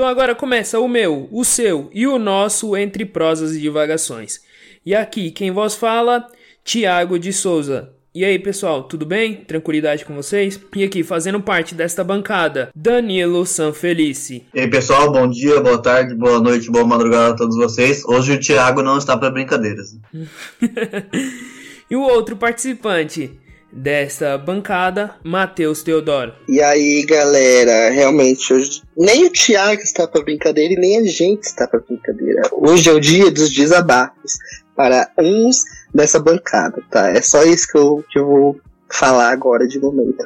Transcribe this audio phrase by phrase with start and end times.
[0.00, 4.40] Então agora começa o meu, o seu e o nosso entre prosas e divagações.
[4.84, 6.26] E aqui quem vos fala,
[6.64, 7.90] Tiago de Souza.
[8.14, 9.44] E aí pessoal, tudo bem?
[9.44, 10.58] Tranquilidade com vocês?
[10.74, 14.46] E aqui fazendo parte desta bancada, Danilo Sanfelice.
[14.54, 18.02] E aí pessoal, bom dia, boa tarde, boa noite, boa madrugada a todos vocês.
[18.06, 19.98] Hoje o Tiago não está para brincadeiras.
[21.90, 23.38] e o outro participante,
[23.72, 26.32] desta bancada, Matheus Teodoro.
[26.48, 31.44] E aí, galera, realmente, hoje nem o Thiago está para brincadeira e nem a gente
[31.44, 32.42] está para brincadeira.
[32.52, 34.38] Hoje é o dia dos desabafos
[34.76, 37.10] para uns dessa bancada, tá?
[37.10, 40.24] É só isso que eu, que eu vou falar agora de momento.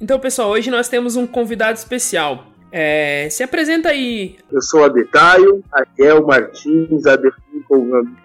[0.00, 2.51] Então, pessoal, hoje nós temos um convidado especial.
[2.74, 4.36] É, se apresenta aí.
[4.50, 7.04] Eu sou Adetaio, Ariel Martins,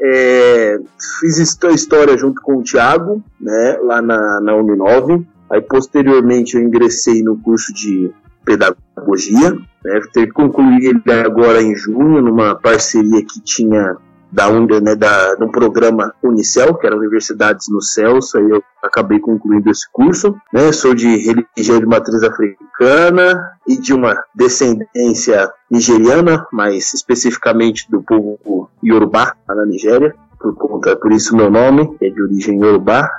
[0.01, 0.79] é,
[1.20, 1.37] fiz
[1.73, 5.27] história junto com o Thiago, né, lá na, na Uninove.
[5.49, 8.09] Aí, posteriormente, eu ingressei no curso de
[8.45, 9.51] pedagogia.
[9.84, 13.98] Né, ter concluído ele agora em junho, numa parceria que tinha
[14.31, 19.70] da, né, da, de programa Unicel, que era Universidades no Celso, aí eu acabei concluindo
[19.70, 20.35] esse curso.
[20.51, 20.71] Né?
[20.71, 28.70] Sou de religião de matriz africana e de uma descendência nigeriana, mais especificamente do povo
[28.83, 33.09] Yorubá, na Nigéria, por, conta, por isso meu nome é de origem Yorubá.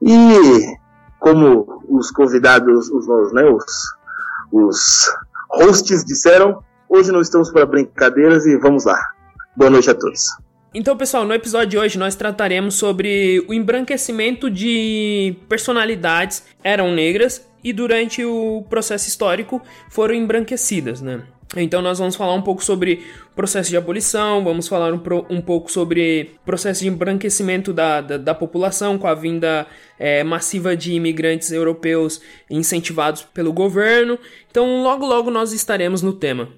[0.00, 0.76] E
[1.18, 3.64] como os convidados, os, né, os,
[4.52, 5.10] os
[5.50, 9.15] hosts disseram, hoje não estamos para brincadeiras e vamos lá.
[9.56, 10.22] Boa noite a todos.
[10.74, 17.48] Então, pessoal, no episódio de hoje nós trataremos sobre o embranquecimento de personalidades eram negras
[17.64, 21.22] e durante o processo histórico foram embranquecidas, né?
[21.56, 25.40] Então nós vamos falar um pouco sobre processo de abolição, vamos falar um, pro, um
[25.40, 29.66] pouco sobre processo de embranquecimento da, da, da população com a vinda
[29.98, 32.20] é, massiva de imigrantes europeus
[32.50, 34.18] incentivados pelo governo.
[34.50, 36.48] Então logo logo nós estaremos no tema.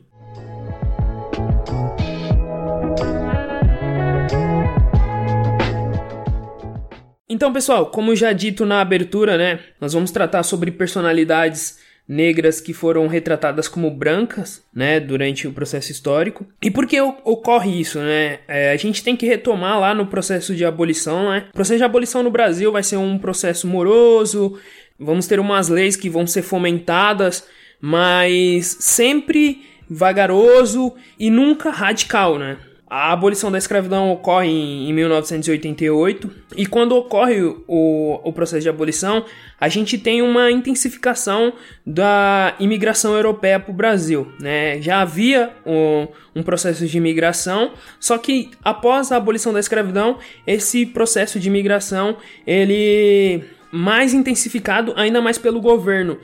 [7.29, 11.79] Então, pessoal, como já dito na abertura, né, nós vamos tratar sobre personalidades
[12.09, 16.47] negras que foram retratadas como brancas, né, durante o processo histórico.
[16.63, 18.39] E por que ocorre isso, né?
[18.49, 21.49] É, a gente tem que retomar lá no processo de abolição, né?
[21.51, 24.59] O processo de abolição no Brasil vai ser um processo moroso,
[24.99, 27.47] vamos ter umas leis que vão ser fomentadas,
[27.79, 32.57] mas sempre vagaroso e nunca radical, né?
[32.91, 39.27] A abolição da escravidão ocorre em, 1988 e quando ocorre o, o processo de abolição,
[39.61, 41.53] a gente tem uma intensificação
[41.85, 44.33] da imigração europeia para o Brasil.
[44.41, 44.81] Né?
[44.81, 50.87] Já havia um, um processo de imigração, só que após a abolição da escravidão, esse
[50.87, 52.17] processo de imigração
[52.47, 56.19] ele mais intensificado ainda mais pelo governo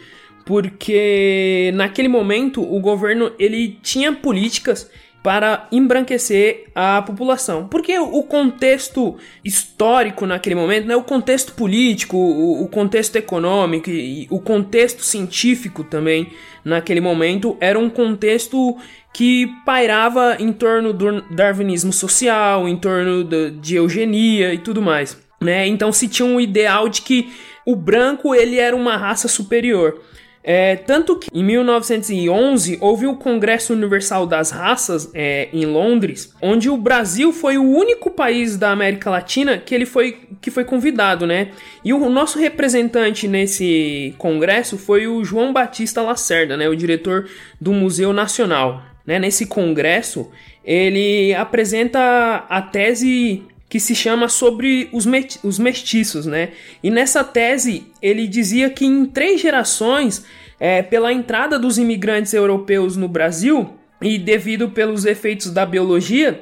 [0.44, 4.90] porque naquele momento o governo ele tinha políticas
[5.24, 7.66] para embranquecer a população.
[7.66, 14.24] Porque o contexto histórico naquele momento, né, o contexto político, o, o contexto econômico e,
[14.24, 16.28] e o contexto científico também
[16.62, 18.76] naquele momento era um contexto
[19.14, 25.18] que pairava em torno do darwinismo social, em torno de, de eugenia e tudo mais.
[25.40, 25.66] Né?
[25.66, 27.32] Então se tinha um ideal de que
[27.64, 30.02] o branco ele era uma raça superior.
[30.46, 36.68] É, tanto que em 1911 houve o Congresso Universal das Raças é, em Londres, onde
[36.68, 41.26] o Brasil foi o único país da América Latina que ele foi que foi convidado,
[41.26, 41.52] né?
[41.82, 46.68] E o nosso representante nesse congresso foi o João Batista Lacerda, né?
[46.68, 47.26] O diretor
[47.58, 48.82] do Museu Nacional.
[49.06, 49.18] Né?
[49.18, 50.30] Nesse congresso
[50.62, 53.42] ele apresenta a tese
[53.74, 55.04] que se chama sobre os,
[55.42, 56.50] os mestiços, né?
[56.80, 60.24] E nessa tese ele dizia que em três gerações,
[60.60, 66.40] é, pela entrada dos imigrantes europeus no Brasil e devido pelos efeitos da biologia,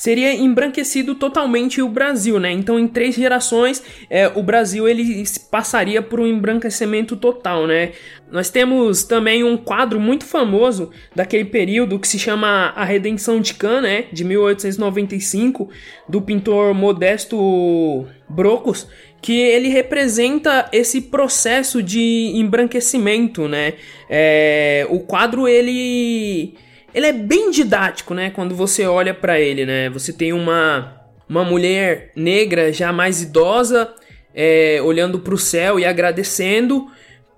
[0.00, 2.50] seria embranquecido totalmente o Brasil, né?
[2.50, 7.92] Então, em três gerações, é, o Brasil ele passaria por um embranquecimento total, né?
[8.32, 13.52] Nós temos também um quadro muito famoso daquele período que se chama A Redenção de
[13.52, 14.06] Can, né?
[14.10, 15.68] De 1895,
[16.08, 18.88] do pintor Modesto Brocos,
[19.20, 23.74] que ele representa esse processo de embranquecimento, né?
[24.08, 26.54] É, o quadro ele
[26.94, 28.30] ele é bem didático, né?
[28.30, 29.88] Quando você olha para ele, né?
[29.90, 30.96] Você tem uma
[31.28, 33.94] uma mulher negra já mais idosa
[34.34, 36.90] é, olhando para o céu e agradecendo.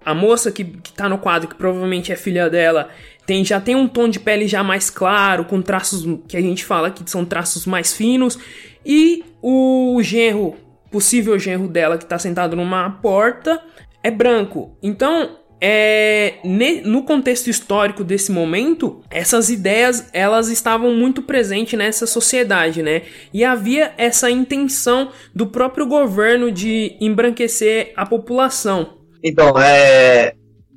[0.04, 2.88] A moça que, que tá no quadro, que provavelmente é filha dela,
[3.24, 6.64] tem já tem um tom de pele já mais claro, com traços que a gente
[6.64, 8.38] fala que são traços mais finos.
[8.84, 10.56] E o genro,
[10.90, 13.62] possível genro dela, que tá sentado numa porta,
[14.02, 14.76] é branco.
[14.82, 16.38] Então, é,
[16.84, 23.02] no contexto histórico desse momento, essas ideias elas estavam muito presentes nessa sociedade, né?
[23.32, 28.94] E havia essa intenção do próprio governo de embranquecer a população.
[29.22, 30.34] Então, é,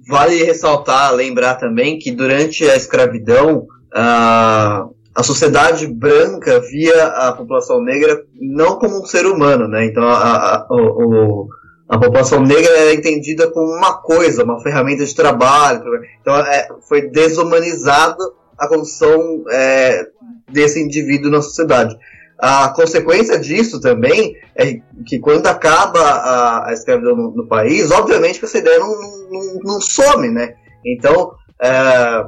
[0.08, 4.86] vale ressaltar, lembrar também que durante a escravidão, a,
[5.16, 9.84] a sociedade branca via a população negra não como um ser humano, né?
[9.88, 11.48] Então, a, a, o,
[11.88, 15.84] a população negra era entendida como uma coisa, uma ferramenta de trabalho.
[16.20, 18.24] Então, é, foi desumanizada
[18.58, 20.08] a condição é,
[20.52, 21.96] desse indivíduo na sociedade.
[22.38, 28.40] A consequência disso também é que quando acaba a, a escravidão no, no, país, obviamente
[28.40, 28.90] que essa ideia não,
[29.30, 30.56] não, não some, né?
[30.84, 32.26] Então, é,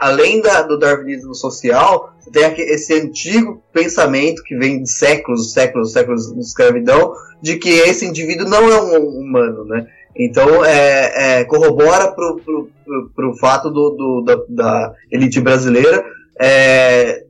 [0.00, 6.32] além da, do darwinismo social, tem esse antigo pensamento que vem de séculos, séculos, séculos
[6.32, 9.86] de escravidão, de que esse indivíduo não é um humano, né?
[10.16, 16.04] Então, é, é, corrobora para o fato do, do da, da, elite brasileira,
[16.40, 17.24] é,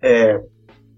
[0.00, 0.40] é,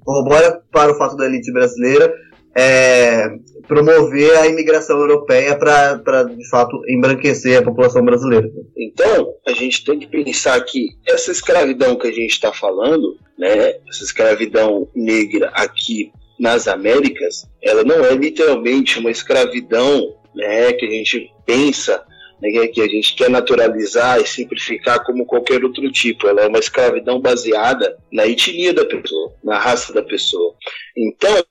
[0.05, 2.15] corrobora para o fato da elite brasileira
[2.57, 3.29] é,
[3.67, 8.49] promover a imigração europeia para, de fato, embranquecer a população brasileira.
[8.77, 13.75] Então, a gente tem que pensar que essa escravidão que a gente está falando, né,
[13.89, 20.91] essa escravidão negra aqui nas Américas, ela não é literalmente uma escravidão né, que a
[20.91, 22.05] gente pensa,
[22.41, 26.29] né, que a gente quer naturalizar e simplificar como qualquer outro tipo.
[26.29, 30.55] Ela é uma escravidão baseada na etnia da pessoa, na raça da pessoa.
[30.97, 31.45] Então,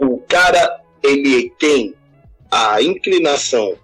[0.00, 1.94] o cara ele tem
[2.50, 3.76] a inclinação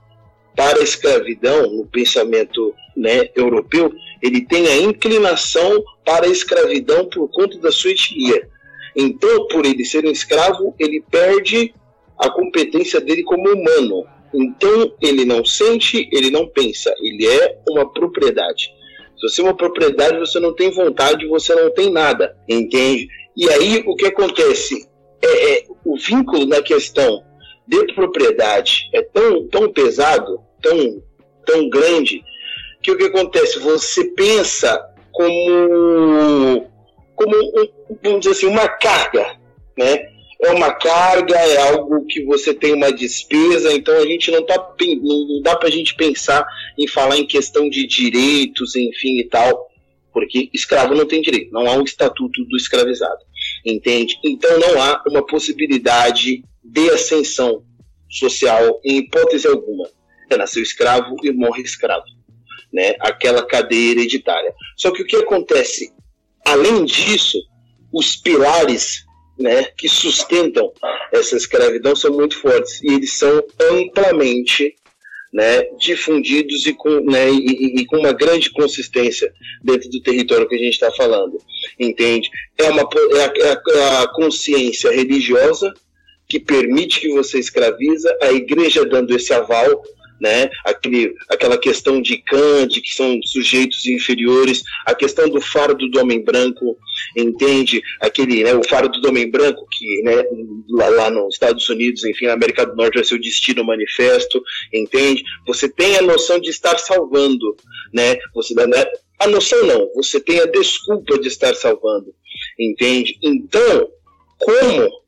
[0.56, 7.28] para a escravidão no pensamento né, europeu, ele tem a inclinação para a escravidão por
[7.28, 8.48] conta da sua etnia.
[8.94, 11.74] Então, por ele ser um escravo, ele perde
[12.18, 14.04] a competência dele como humano.
[14.34, 18.70] Então, ele não sente, ele não pensa, ele é uma propriedade.
[19.18, 23.08] Se você é uma propriedade, você não tem vontade, você não tem nada, entende?
[23.36, 24.91] E aí, o que acontece?
[25.22, 27.24] É, é, o vínculo na questão
[27.66, 31.02] de propriedade é tão, tão pesado, tão,
[31.46, 32.22] tão grande,
[32.82, 33.60] que o que acontece?
[33.60, 36.66] Você pensa como,
[37.14, 37.68] como um,
[38.02, 39.38] vamos dizer assim, uma carga,
[39.78, 40.08] né?
[40.44, 44.74] É uma carga, é algo que você tem uma despesa, então a gente não, tá,
[45.00, 46.44] não dá para a gente pensar
[46.76, 49.70] em falar em questão de direitos, enfim e tal,
[50.12, 53.20] porque escravo não tem direito, não há um estatuto do escravizado
[53.64, 54.18] entende?
[54.24, 57.64] Então não há uma possibilidade de ascensão
[58.08, 59.88] social em hipótese alguma.
[60.36, 62.06] Nasceu escravo e morre escravo,
[62.72, 62.94] né?
[63.00, 64.54] Aquela cadeia hereditária.
[64.76, 65.92] Só que o que acontece?
[66.46, 67.38] Além disso,
[67.92, 69.04] os pilares
[69.38, 70.72] né, que sustentam
[71.12, 74.74] essa escravidão são muito fortes e eles são amplamente
[75.32, 79.32] né, difundidos e com, né, e, e, com uma grande consistência
[79.62, 81.38] dentro do território que a gente está falando,
[81.78, 82.28] entende?
[82.58, 82.82] É, uma,
[83.16, 85.72] é a, é a consciência religiosa
[86.28, 89.82] que permite que você escraviza, a igreja dando esse aval
[90.22, 90.48] né?
[90.64, 96.22] Aquele, aquela questão de Kant, que são sujeitos inferiores, a questão do fardo do homem
[96.22, 96.78] branco,
[97.16, 97.82] entende?
[98.00, 100.22] Aquele, né, o fardo do homem branco, que né,
[100.70, 104.40] lá, lá nos Estados Unidos, enfim, na América do Norte ser o destino manifesto,
[104.72, 105.24] entende?
[105.48, 107.56] Você tem a noção de estar salvando,
[107.92, 108.16] né?
[108.32, 108.86] Você, né,
[109.18, 112.14] a noção não, você tem a desculpa de estar salvando,
[112.56, 113.18] entende?
[113.20, 113.88] Então,
[114.38, 115.01] como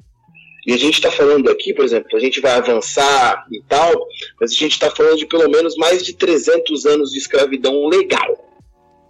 [0.67, 3.93] e a gente está falando aqui, por exemplo, a gente vai avançar e tal,
[4.41, 8.51] mas a gente está falando de pelo menos mais de 300 anos de escravidão legal,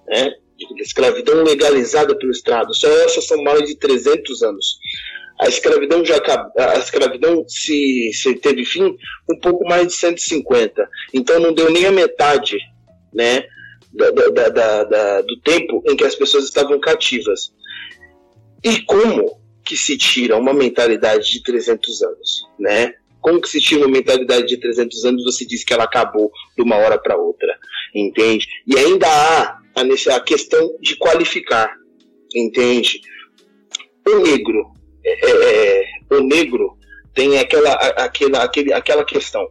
[0.08, 0.34] né?
[0.56, 2.74] De escravidão legalizada pelo Estado.
[2.74, 4.78] Só essas são mais de 300 anos.
[5.40, 6.20] A escravidão já
[6.58, 8.96] a escravidão se, se teve fim
[9.30, 10.88] um pouco mais de 150.
[11.12, 12.58] Então não deu nem a metade,
[13.12, 13.44] né?
[13.92, 17.52] Da, da, da, do tempo em que as pessoas estavam cativas.
[18.64, 22.94] E como que se tira uma mentalidade de 300 anos, né?
[23.20, 26.62] Como que se tira uma mentalidade de 300 anos você diz que ela acabou de
[26.62, 27.58] uma hora para outra,
[27.94, 28.46] entende?
[28.66, 31.74] E ainda há a, a questão de qualificar,
[32.34, 33.00] entende?
[34.06, 36.76] O negro, é, é, é o negro
[37.14, 39.46] tem aquela, aquela, aquele, aquela questão.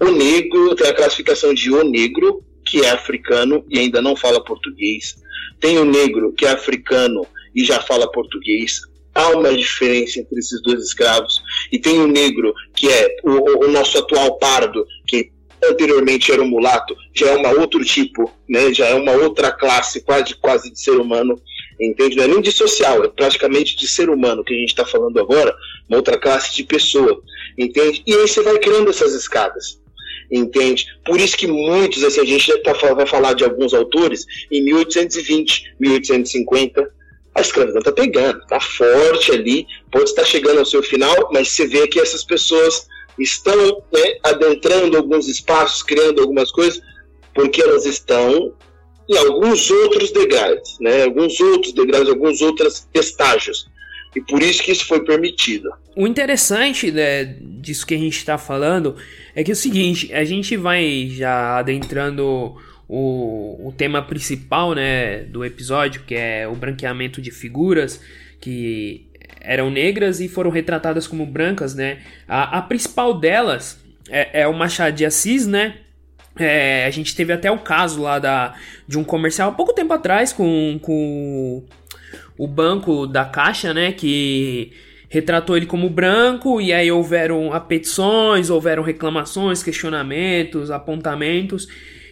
[0.00, 4.42] O negro tem a classificação de o negro, que é africano e ainda não fala
[4.42, 5.16] português.
[5.60, 8.80] Tem o negro, que é africano e já fala português
[9.16, 11.42] há uma diferença entre esses dois escravos.
[11.72, 15.30] E tem o negro, que é o, o nosso atual pardo, que
[15.64, 18.72] anteriormente era o mulato, já é uma outro tipo, né?
[18.72, 21.40] já é uma outra classe quase, quase de ser humano,
[21.80, 22.16] entende?
[22.16, 25.18] Não é nem de social, é praticamente de ser humano que a gente está falando
[25.18, 25.54] agora,
[25.88, 27.20] uma outra classe de pessoa,
[27.56, 28.02] entende?
[28.06, 29.80] E aí você vai criando essas escadas.
[30.30, 30.86] entende?
[31.04, 35.76] Por isso que muitos, assim, a gente tá, vai falar de alguns autores, em 1820,
[35.80, 36.90] 1850,
[37.36, 41.66] a escravidão está pegando, está forte ali, pode estar chegando ao seu final, mas você
[41.66, 42.88] vê que essas pessoas
[43.18, 46.80] estão né, adentrando alguns espaços, criando algumas coisas,
[47.34, 48.54] porque elas estão
[49.08, 53.66] em alguns outros degraus, né, alguns outros degraus, alguns outros estágios.
[54.14, 55.68] E por isso que isso foi permitido.
[55.94, 58.96] O interessante né, disso que a gente está falando
[59.34, 62.56] é que é o seguinte, a gente vai já adentrando
[62.88, 68.00] o, o tema principal né, do episódio, que é o branqueamento de figuras
[68.40, 69.06] que
[69.40, 71.98] eram negras e foram retratadas como brancas, né?
[72.28, 75.76] A, a principal delas é, é o Machado de Assis, né?
[76.38, 78.54] É, a gente teve até o caso lá da,
[78.86, 81.64] de um comercial há pouco tempo atrás com, com
[82.36, 83.92] o banco da Caixa, né?
[83.92, 84.72] Que
[85.08, 91.68] retratou ele como branco e aí houveram petições, houveram reclamações, questionamentos, apontamentos.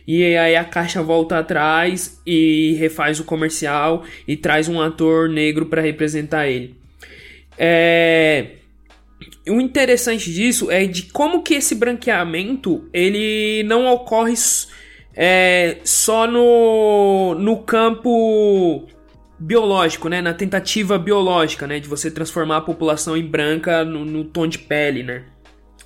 [0.07, 5.67] E aí a caixa volta atrás e refaz o comercial e traz um ator negro
[5.67, 6.75] para representar ele.
[7.59, 8.57] É...
[9.49, 14.35] O interessante disso é de como que esse branqueamento ele não ocorre
[15.17, 18.87] é, só no, no campo
[19.39, 20.21] biológico, né?
[20.21, 21.79] Na tentativa biológica, né?
[21.79, 25.25] De você transformar a população em branca no, no tom de pele, né?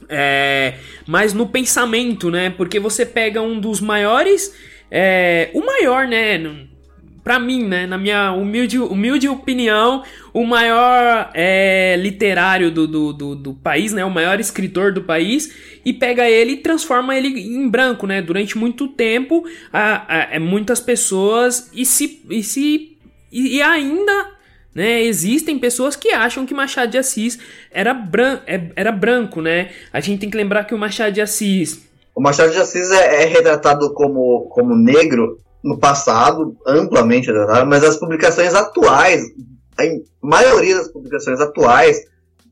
[0.09, 0.75] É,
[1.07, 2.51] mas no pensamento, né?
[2.51, 4.55] Porque você pega um dos maiores,
[4.91, 6.67] é, o maior, né?
[7.25, 7.87] Pra mim, né?
[7.87, 10.03] Na minha humilde, humilde opinião,
[10.33, 14.05] o maior é, literário do, do, do, do, país, né?
[14.05, 18.23] O maior escritor do país, e pega ele e transforma ele em branco, né?
[18.23, 22.99] Durante muito tempo, a, a, a muitas pessoas e se, e se
[23.31, 24.38] e ainda
[24.79, 25.03] né?
[25.03, 27.37] Existem pessoas que acham que Machado de Assis
[27.69, 29.71] era, bran é, era branco, né?
[29.93, 31.81] A gente tem que lembrar que o Machado de Assis.
[32.15, 37.83] O Machado de Assis é, é retratado como, como negro no passado, amplamente retratado, mas
[37.83, 39.21] as publicações atuais,
[39.77, 39.83] a
[40.23, 42.01] maioria das publicações atuais,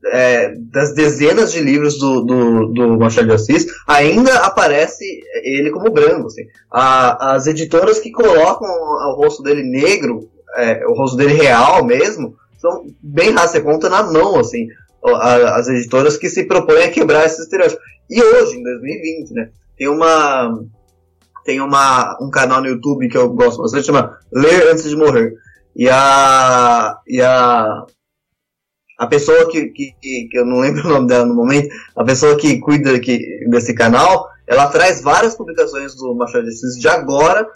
[0.07, 5.05] é, das dezenas de livros do, do, do, Machado de Assis, ainda aparece
[5.45, 6.27] ele como branco.
[6.27, 6.43] Assim.
[6.69, 12.35] A, as editoras que colocam o rosto dele negro é, o rosto dele real mesmo,
[12.57, 14.67] são bem raras, você conta na mão, assim,
[15.03, 17.83] as editoras que se propõem a quebrar esses estereótipos.
[18.09, 20.59] E hoje, em 2020, né, tem uma
[21.47, 25.33] tem uma, um canal no YouTube que eu gosto bastante, chama Ler Antes de Morrer.
[25.73, 27.85] E a, e a,
[28.99, 32.35] a pessoa que, que, que, eu não lembro o nome dela no momento, a pessoa
[32.35, 37.47] que cuida que, desse canal, ela traz várias publicações do Machado de Assis de agora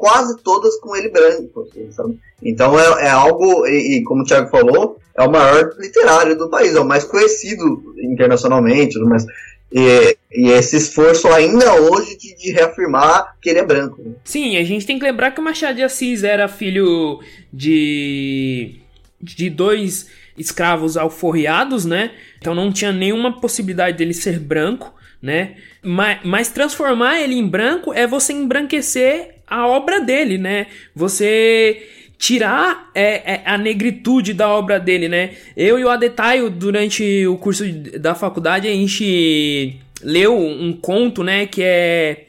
[0.00, 1.68] quase todas com ele branco.
[1.88, 6.36] Assim, então é, é algo, e, e, como o Thiago falou, é o maior literário
[6.36, 9.26] do país, é o mais conhecido internacionalmente, mas
[9.70, 14.02] e, e, esse esforço ainda hoje de, de, reafirmar que ele é branco.
[14.02, 14.12] Né?
[14.24, 17.20] Sim, a gente tem que lembrar que o Machado de Assis era filho
[17.52, 18.80] de,
[19.20, 22.12] de dois escravos alforriados, né?
[22.38, 25.56] Então não tinha nenhuma possibilidade dele ser branco, né?
[25.82, 30.68] Mas, mas transformar ele em branco é você embranquecer a obra dele, né?
[30.94, 35.34] Você tirar é, é, a negritude da obra dele, né?
[35.56, 37.64] Eu e o Adetaio, durante o curso
[37.98, 41.46] da faculdade, a gente leu um conto, né?
[41.46, 42.26] Que é,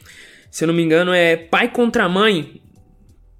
[0.50, 2.60] se eu não me engano, é Pai contra Mãe.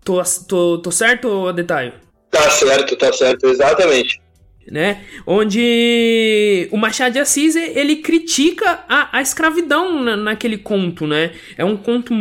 [0.04, 1.94] Tô, tô, tô certo, Adetaio?
[2.30, 4.22] Tá certo, tá certo, exatamente
[4.70, 5.02] né?
[5.26, 11.32] Onde o Machado de Assis ele critica a, a escravidão na, naquele conto, né?
[11.58, 12.14] É um conto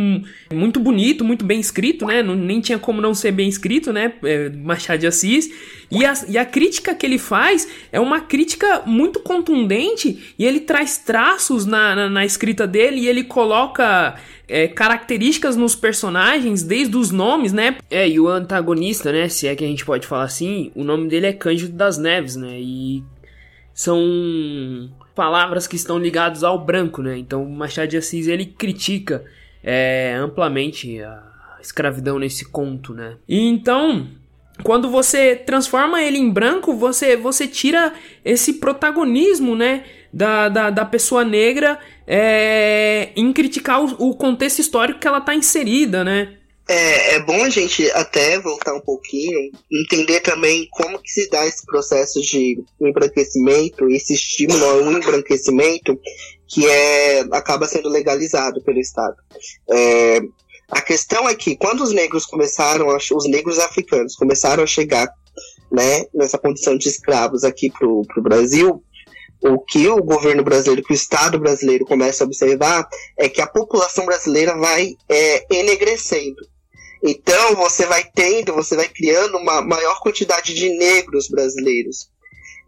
[0.51, 2.23] muito bonito, muito bem escrito, né?
[2.23, 4.13] Não, nem tinha como não ser bem escrito, né?
[4.23, 5.49] É, Machado de Assis.
[5.91, 10.61] E a, e a crítica que ele faz é uma crítica muito contundente e ele
[10.61, 14.15] traz traços na, na, na escrita dele e ele coloca
[14.51, 17.77] é, características nos personagens, desde os nomes, né?
[17.89, 19.29] É, e o antagonista, né?
[19.29, 22.35] Se é que a gente pode falar assim, o nome dele é Cândido das Neves,
[22.35, 22.59] né?
[22.59, 23.01] E
[23.73, 27.17] são palavras que estão ligadas ao branco, né?
[27.17, 29.23] Então Machado de Assis ele critica
[29.63, 31.23] é, amplamente a
[31.61, 33.15] escravidão nesse conto, né?
[33.29, 34.07] E então
[34.63, 37.93] quando você transforma ele em branco, você você tira
[38.23, 39.85] esse protagonismo, né?
[40.13, 41.79] Da, da, da pessoa negra
[42.13, 46.35] é, em criticar o, o, contexto histórico que ela está inserida, né?
[46.67, 51.47] É, é bom a gente até voltar um pouquinho, entender também como que se dá
[51.47, 55.97] esse processo de embranquecimento, esse estímulo ao embranquecimento
[56.49, 59.15] que é, acaba sendo legalizado pelo Estado.
[59.69, 60.19] É,
[60.69, 65.07] a questão é que quando os negros começaram, a, os negros africanos começaram a chegar
[65.71, 68.83] né, nessa condição de escravos aqui pro, pro Brasil,
[69.43, 73.47] o que o governo brasileiro, que o Estado brasileiro começa a observar, é que a
[73.47, 76.41] população brasileira vai é, enegrecendo.
[77.03, 82.11] Então você vai tendo, você vai criando uma maior quantidade de negros brasileiros.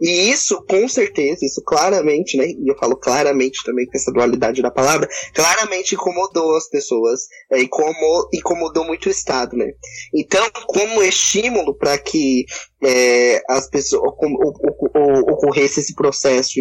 [0.02, 2.48] E isso, com certeza, isso claramente, né?
[2.48, 7.62] E eu falo claramente também com essa dualidade da palavra, claramente incomodou as pessoas, é,
[7.62, 9.72] incomodou, incomodou muito o Estado, né?
[10.14, 12.44] Então, como estímulo para que
[12.84, 14.12] é, as pessoas
[14.94, 16.60] ocorresse esse processo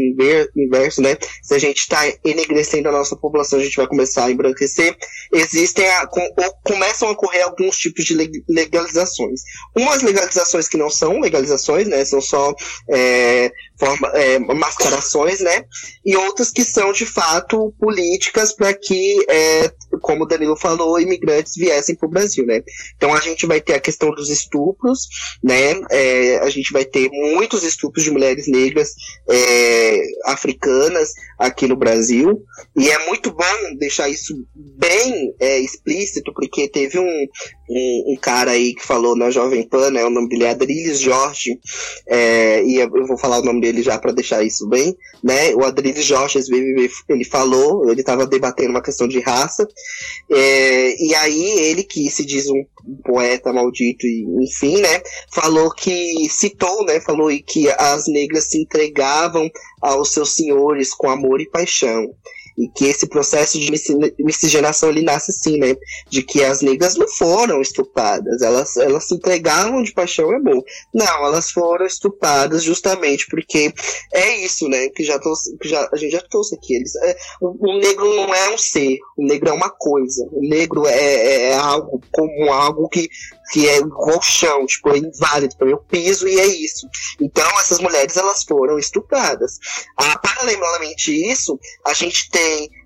[0.56, 1.16] inverso, né?
[1.42, 4.96] Se a gente está enegrecendo a nossa população, a gente vai começar a embranquecer.
[5.32, 6.26] Existem a, com,
[6.64, 8.16] começam a ocorrer alguns tipos de
[8.48, 9.42] legalizações.
[9.76, 12.04] Umas legalizações que não são legalizações, né?
[12.04, 12.54] São só
[12.90, 15.64] é, forma, é, mascarações, né?
[16.04, 21.54] E outras que são de fato políticas para que, é, como o Danilo falou, imigrantes
[21.56, 22.62] viessem para o Brasil, né?
[22.96, 25.08] Então a gente vai ter a questão dos estupros,
[25.42, 25.80] né?
[25.90, 28.90] É, a gente vai ter muitos estupros de mulheres negras
[29.30, 32.42] é, africanas aqui no Brasil
[32.76, 37.26] e é muito bom deixar isso bem é, explícito porque teve um,
[37.68, 40.04] um, um, cara aí que falou na Jovem Pan, né?
[40.04, 41.58] O nome dele é Adriles Jorge
[42.06, 45.54] é, e eu vou falar o nome dele já para deixar isso bem, né?
[45.54, 46.38] O Adriles Jorge,
[47.08, 49.66] ele falou, ele estava debatendo uma questão de raça,
[50.30, 52.64] é, e aí ele que se diz um
[53.04, 55.00] poeta maldito e enfim, né?
[55.32, 57.00] Falou que citou, né?
[57.00, 59.50] Falou que as negras se entregavam
[59.80, 62.12] aos seus senhores com amor e paixão
[62.56, 63.70] e que esse processo de
[64.18, 65.74] miscigenação ele nasce assim, né?
[66.08, 70.64] De que as negras não foram estupradas, elas, elas se entregavam de paixão e amor.
[70.92, 73.72] Não, elas foram estupradas justamente porque
[74.12, 74.88] é isso, né?
[74.88, 76.74] Que já, trouxe, que já a gente já trouxe aqui.
[76.74, 80.26] Eles, é, o, o, negro não é um ser, o negro é uma coisa.
[80.32, 83.08] O negro é, é, é algo como algo que
[83.52, 86.88] que é igual chão, tipo, é inválido para o piso e é isso.
[87.20, 89.58] Então, essas mulheres, elas foram estupradas.
[89.94, 92.41] Ah, paralelamente isso, a gente tem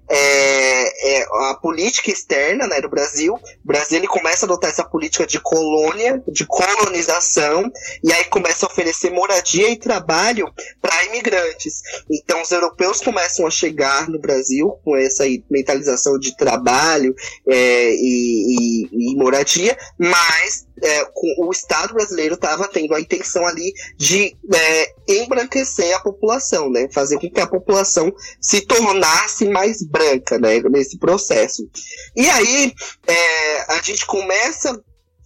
[0.08, 3.34] é, é, a política externa né, do Brasil.
[3.34, 7.70] O Brasil ele começa a adotar essa política de colônia, de colonização,
[8.02, 11.80] e aí começa a oferecer moradia e trabalho para imigrantes.
[12.10, 17.14] Então os europeus começam a chegar no Brasil com essa mentalização de trabalho
[17.48, 21.08] é, e, e, e moradia, mas é,
[21.38, 26.88] o Estado brasileiro estava tendo a intenção ali de é, embranquecer a população, né?
[26.92, 30.60] Fazer com que a população se tornasse mais branca, né?
[30.70, 31.68] Nesse processo.
[32.14, 32.74] E aí
[33.06, 34.78] é, a gente começa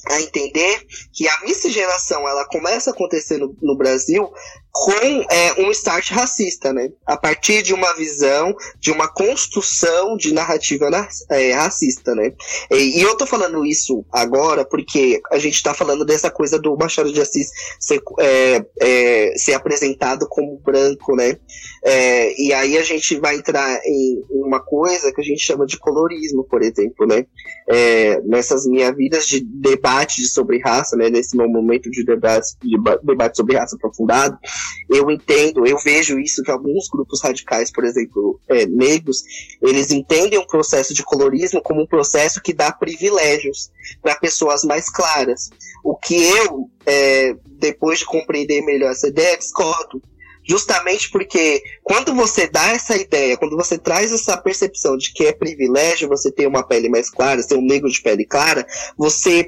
[0.09, 4.31] a entender que a miscigenação ela começa a acontecer no, no Brasil
[4.73, 6.91] com é, um start racista, né?
[7.05, 10.89] A partir de uma visão, de uma construção de narrativa
[11.31, 12.33] é, racista, né?
[12.71, 16.77] E, e, eu tô falando isso agora porque a gente tá falando dessa coisa do
[16.77, 17.49] Machado de Assis
[17.81, 21.37] ser, é, é ser apresentado como branco, né?
[21.85, 25.79] É, e aí a gente vai entrar em, uma coisa que a gente chama de
[25.79, 27.27] colorismo, por exemplo, né?
[27.69, 31.11] É, nessas minhas vidas de debate sobre raça, né?
[31.11, 34.39] Nesse meu momento de debate, de debate sobre raça aprofundado,
[34.89, 39.23] eu entendo, eu vejo isso que alguns grupos radicais, por exemplo, é, negros,
[39.63, 43.71] eles entendem o processo de colorismo como um processo que dá privilégios
[44.03, 45.51] para pessoas mais claras.
[45.85, 50.03] O que eu, é, depois de compreender melhor essa ideia, discordo
[50.51, 55.33] Justamente porque quando você dá essa ideia, quando você traz essa percepção de que é
[55.33, 59.47] privilégio você ter uma pele mais clara, ser um negro de pele clara, você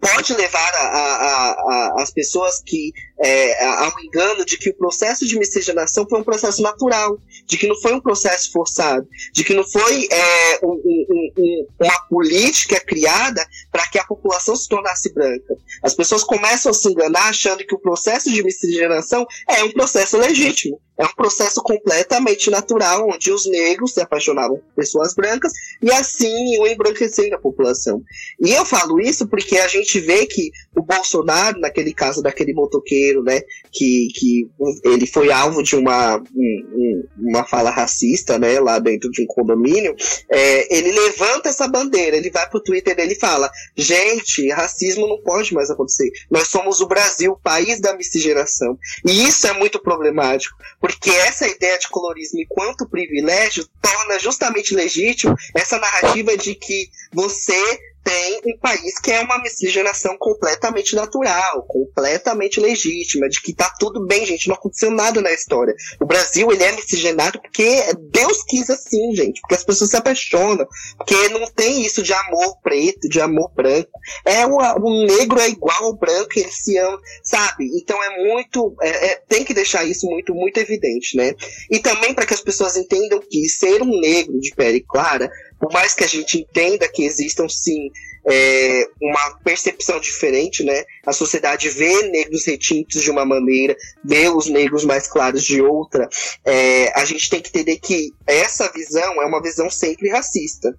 [0.00, 5.26] pode levar a, a, a, as pessoas que é, ao engano de que o processo
[5.26, 9.54] de miscigenação foi um processo natural, de que não foi um processo forçado, de que
[9.54, 15.12] não foi é, um, um, um, uma política criada para que a população se tornasse
[15.12, 15.56] branca.
[15.82, 20.16] As pessoas começam a se enganar achando que o processo de miscigenação é um processo
[20.18, 20.80] legítimo.
[20.96, 25.52] É um processo completamente natural, onde os negros se apaixonavam por pessoas brancas
[25.82, 28.00] e assim iam embranquecendo a população.
[28.40, 33.24] E eu falo isso porque a gente vê que o Bolsonaro, naquele caso daquele motoqueiro,
[33.24, 33.40] né,
[33.72, 34.48] que, que
[34.84, 39.96] ele foi alvo de uma, um, uma fala racista, né, lá dentro de um condomínio,
[40.30, 45.20] é, ele levanta essa bandeira, ele vai pro Twitter dele e fala: gente, racismo não
[45.22, 46.10] pode mais acontecer.
[46.30, 48.78] Nós somos o Brasil, o país da miscigenação.
[49.04, 55.34] E isso é muito problemático porque essa ideia de colorismo enquanto privilégio torna justamente legítimo
[55.54, 57.56] essa narrativa de que você
[58.04, 64.06] tem um país que é uma miscigenação completamente natural, completamente legítima, de que tá tudo
[64.06, 65.74] bem, gente, não aconteceu nada na história.
[66.00, 70.66] O Brasil, ele é miscigenado porque Deus quis assim, gente, porque as pessoas se apaixonam,
[70.98, 73.90] porque não tem isso de amor preto, de amor branco.
[74.26, 77.64] É o, negro é igual ao branco, eles se amam, sabe?
[77.80, 81.34] Então é muito, é, é, tem que deixar isso muito, muito evidente, né?
[81.70, 85.72] E também para que as pessoas entendam que ser um negro de pele clara por
[85.72, 87.90] mais que a gente entenda que existam sim
[88.26, 90.84] é, uma percepção diferente, né?
[91.06, 96.08] A sociedade vê negros retintos de uma maneira, vê os negros mais claros de outra.
[96.44, 100.76] É, a gente tem que entender que essa visão é uma visão sempre racista.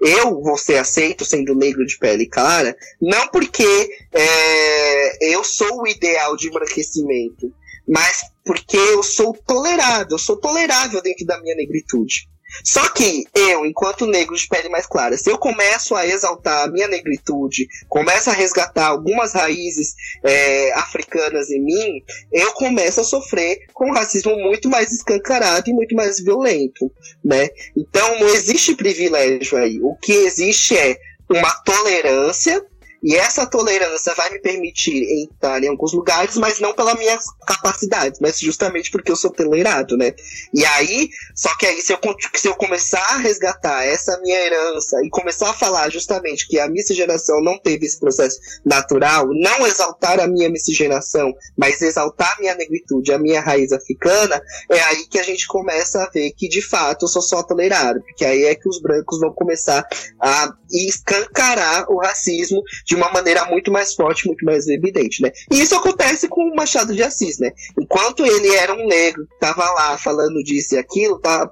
[0.00, 5.88] Eu vou ser aceito sendo negro de pele clara, não porque é, eu sou o
[5.88, 7.52] ideal de embranquecimento,
[7.86, 12.28] mas porque eu sou tolerado, eu sou tolerável dentro da minha negritude.
[12.64, 16.70] Só que eu, enquanto negro de pele mais clara, se eu começo a exaltar a
[16.70, 23.66] minha negritude, começo a resgatar algumas raízes é, africanas em mim, eu começo a sofrer
[23.72, 26.90] com um racismo muito mais escancarado e muito mais violento,
[27.24, 27.48] né?
[27.76, 29.78] Então não existe privilégio aí.
[29.82, 30.98] O que existe é
[31.30, 32.64] uma tolerância
[33.02, 38.18] e essa tolerância vai me permitir entrar em alguns lugares, mas não pelas minhas capacidades,
[38.20, 40.14] mas justamente porque eu sou tolerado, né?
[40.52, 41.98] E aí, só que aí, se eu,
[42.34, 46.68] se eu começar a resgatar essa minha herança e começar a falar justamente que a
[46.68, 52.54] miscigenação não teve esse processo natural, não exaltar a minha miscigenação, mas exaltar a minha
[52.54, 56.60] negritude, a minha raiz africana, é aí que a gente começa a ver que de
[56.60, 59.86] fato eu sou só tolerado, porque aí é que os brancos vão começar
[60.20, 65.30] a escancarar o racismo de uma maneira muito mais forte, muito mais evidente, né?
[65.52, 67.52] E isso acontece com o Machado de Assis, né?
[67.78, 71.50] Enquanto ele era um negro, tava lá falando disso e aquilo, tá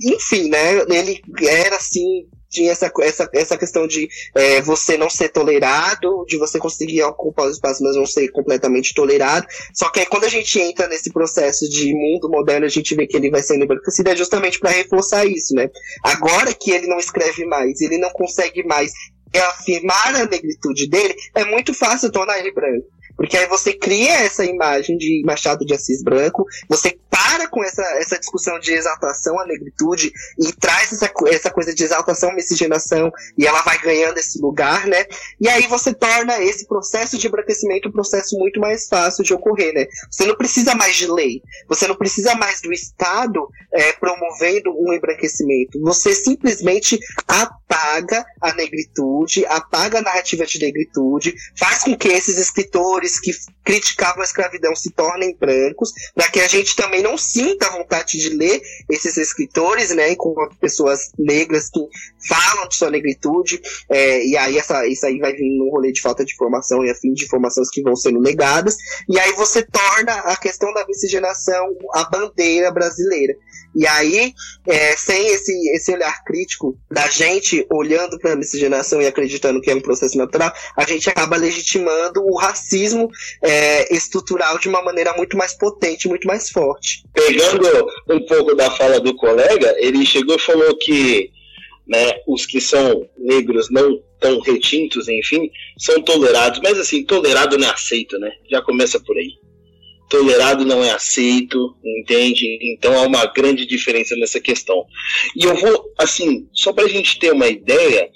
[0.00, 0.76] enfim, né?
[0.88, 6.38] Ele era assim tinha essa, essa, essa questão de é, você não ser tolerado, de
[6.38, 9.46] você conseguir ocupar os espaços, mas não ser completamente tolerado.
[9.74, 13.06] Só que aí, quando a gente entra nesse processo de mundo moderno, a gente vê
[13.06, 15.68] que ele vai sendo embranquecido, é justamente para reforçar isso, né?
[16.02, 18.92] Agora que ele não escreve mais, ele não consegue mais
[19.36, 22.86] afirmar a negritude dele, é muito fácil tornar ele branco.
[23.18, 27.82] Porque aí você cria essa imagem de Machado de Assis branco, você para com essa,
[27.98, 33.10] essa discussão de exaltação à negritude e traz essa, essa coisa de exaltação à miscigenação
[33.36, 35.04] e ela vai ganhando esse lugar, né?
[35.40, 39.74] E aí você torna esse processo de embranquecimento um processo muito mais fácil de ocorrer,
[39.74, 39.86] né?
[40.08, 44.92] Você não precisa mais de lei, você não precisa mais do Estado é, promovendo um
[44.92, 52.38] embranquecimento, você simplesmente apaga a negritude, apaga a narrativa de negritude, faz com que esses
[52.38, 53.30] escritores que
[53.64, 58.30] criticavam a escravidão se tornem brancos, para que a gente também não sinta vontade de
[58.30, 61.80] ler esses escritores, né, com pessoas negras que
[62.28, 66.00] falam de sua negritude, é, e aí essa, isso aí vai vir num rolê de
[66.00, 68.76] falta de informação e afim de informações que vão sendo negadas,
[69.08, 73.34] e aí você torna a questão da miscigenação a bandeira brasileira.
[73.74, 74.32] E aí,
[74.66, 79.70] é, sem esse, esse olhar crítico da gente olhando para a miscigenação e acreditando que
[79.70, 83.08] é um processo natural, a gente acaba legitimando o racismo
[83.42, 87.02] é, estrutural de uma maneira muito mais potente, muito mais forte.
[87.12, 91.30] Pegando um pouco da fala do colega, ele chegou e falou que
[91.86, 96.60] né, os que são negros não tão retintos, enfim, são tolerados.
[96.62, 98.30] Mas assim, tolerado não é aceito, né?
[98.50, 99.47] Já começa por aí
[100.08, 102.58] tolerado não é aceito, entende?
[102.62, 104.84] Então há uma grande diferença nessa questão.
[105.36, 108.08] E eu vou, assim, só para a gente ter uma ideia,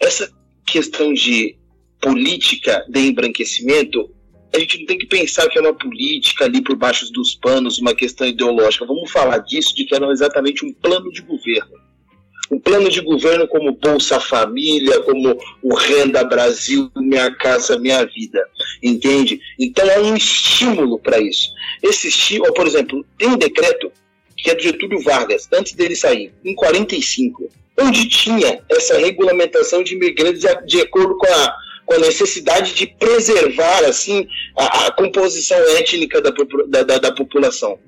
[0.00, 0.30] essa
[0.66, 1.56] questão de
[2.00, 4.10] política de embranquecimento,
[4.54, 7.78] a gente não tem que pensar que é uma política ali por baixo dos panos,
[7.78, 8.84] uma questão ideológica.
[8.84, 11.91] Vamos falar disso, de que era exatamente um plano de governo
[12.52, 18.46] um plano de governo como Bolsa Família, como o Renda Brasil, Minha Casa Minha Vida,
[18.82, 19.40] entende?
[19.58, 21.48] Então é um estímulo para isso.
[21.82, 23.90] Esse estímulo, por exemplo, tem um decreto
[24.36, 27.48] que é do Getúlio Vargas, antes dele sair, em 45,
[27.80, 33.84] onde tinha essa regulamentação de imigrantes de acordo com a, com a necessidade de preservar
[33.84, 34.26] assim
[34.58, 36.30] a, a composição étnica da,
[36.82, 37.78] da, da, população.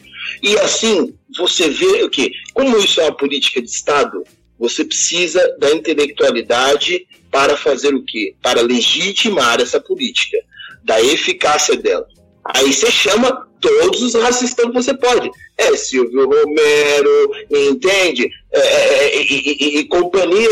[0.43, 2.33] E assim, você vê o que?
[2.55, 4.25] Como isso é uma política de Estado,
[4.59, 8.35] você precisa da intelectualidade para fazer o quê?
[8.43, 10.39] Para legitimar essa política,
[10.85, 12.07] da eficácia dela.
[12.45, 15.31] Aí você chama todos os racistas que você pode.
[15.57, 18.29] É Silvio Romero, entende?
[18.53, 20.49] É, é, é e, e, companhia,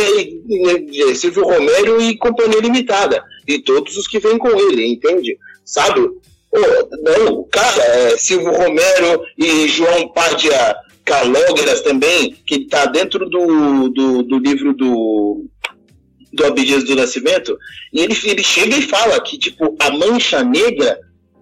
[0.49, 3.23] e, Silvio Romero e companhia limitada.
[3.47, 5.37] E todos os que vêm com ele, entende?
[5.65, 6.01] Sabe?
[6.01, 13.89] Oh, não, cara, é Silvio Romero e João Pádia Calógeras também, que está dentro do,
[13.89, 15.45] do, do, livro do,
[16.33, 17.57] do Abdias do Nascimento,
[17.93, 20.99] e ele, ele chega e fala que, tipo, a mancha negra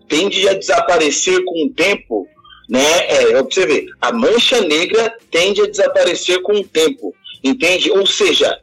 [0.09, 2.27] tende a desaparecer com o tempo,
[2.69, 3.07] né?
[3.09, 7.91] É, ver, a mancha negra tende a desaparecer com o tempo, entende?
[7.91, 8.59] Ou seja,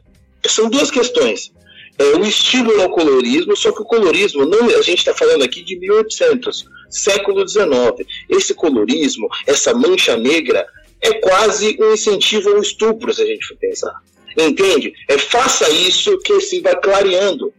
[0.46, 1.52] são duas questões.
[1.98, 5.62] É, o estímulo ao colorismo, só que o colorismo, não, a gente está falando aqui
[5.62, 8.06] de 1800, século XIX.
[8.28, 10.64] Esse colorismo, essa mancha negra,
[11.00, 13.94] é quase um incentivo ao estupro, se a gente for pensar.
[14.36, 14.92] Entende?
[15.08, 17.52] É faça isso que assim vai clareando.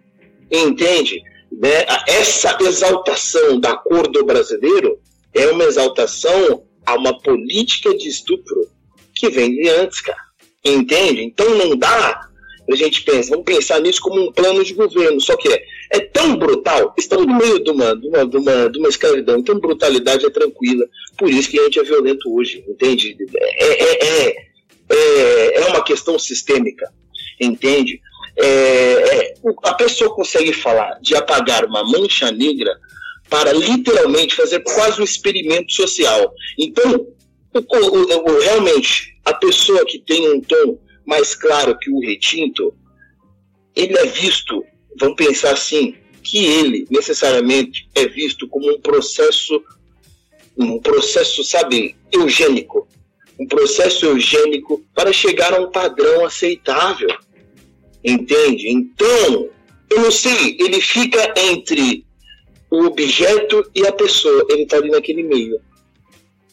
[0.52, 1.21] Entende?
[1.52, 1.86] Né?
[2.08, 4.99] Essa exaltação da cor do brasileiro
[5.34, 8.67] é uma exaltação a uma política de estupro
[9.15, 10.19] que vem de antes, cara.
[10.63, 11.23] Entende?
[11.23, 12.30] Então não dá
[12.71, 15.99] a gente pensar, vamos pensar nisso como um plano de governo, só que é, é
[15.99, 19.60] tão brutal, estamos no meio de uma, de, uma, de, uma, de uma escravidão, então
[19.60, 20.86] brutalidade é tranquila,
[21.17, 23.17] por isso que a gente é violento hoje, entende?
[23.36, 24.49] É, é, é,
[24.89, 26.91] é, é uma questão sistêmica,
[27.39, 27.99] entende?
[28.38, 32.71] É, é, a pessoa consegue falar de apagar uma mancha negra
[33.30, 36.34] para literalmente fazer quase um experimento social.
[36.58, 37.08] Então,
[37.54, 42.73] o, o, o, realmente, a pessoa que tem um tom mais claro que o retinto,
[43.75, 44.63] ele é visto,
[44.97, 49.62] vamos pensar assim, que ele necessariamente é visto como um processo,
[50.58, 52.88] um processo, sabe, eugênico,
[53.39, 57.10] um processo eugênico para chegar a um padrão aceitável.
[58.04, 58.69] Entende?
[58.69, 59.49] Então,
[59.89, 62.06] eu não sei, ele fica entre
[62.69, 65.60] o objeto e a pessoa, ele está ali naquele meio.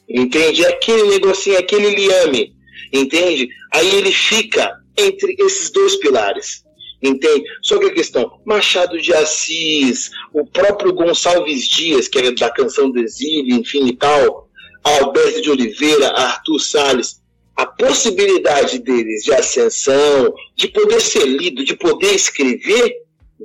[0.08, 0.64] Entende?
[0.64, 2.56] Aquele negocinho, aquele liame
[2.92, 3.48] entende?
[3.72, 6.64] Aí ele fica entre esses dois pilares,
[7.06, 7.44] entende?
[7.62, 12.90] Só que a questão, Machado de Assis, o próprio Gonçalves Dias, que é da canção
[12.90, 14.48] do exílio, enfim e tal,
[14.82, 17.20] Alberto de Oliveira, Arthur Salles,
[17.56, 23.02] a possibilidade deles de ascensão, de poder ser lido, de poder escrever,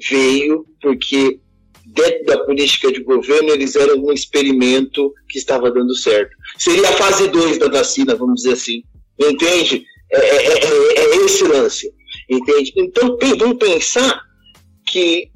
[0.10, 1.40] veio porque
[1.86, 6.36] dentro da política de governo eles eram um experimento que estava dando certo.
[6.58, 8.84] Seria a fase 2 da vacina, vamos dizer assim.
[9.20, 9.86] Entende?
[10.12, 11.94] É, é, é, é, é esse lance.
[12.32, 12.72] Entende?
[12.78, 14.24] Então, vamos pensar
[14.88, 15.30] que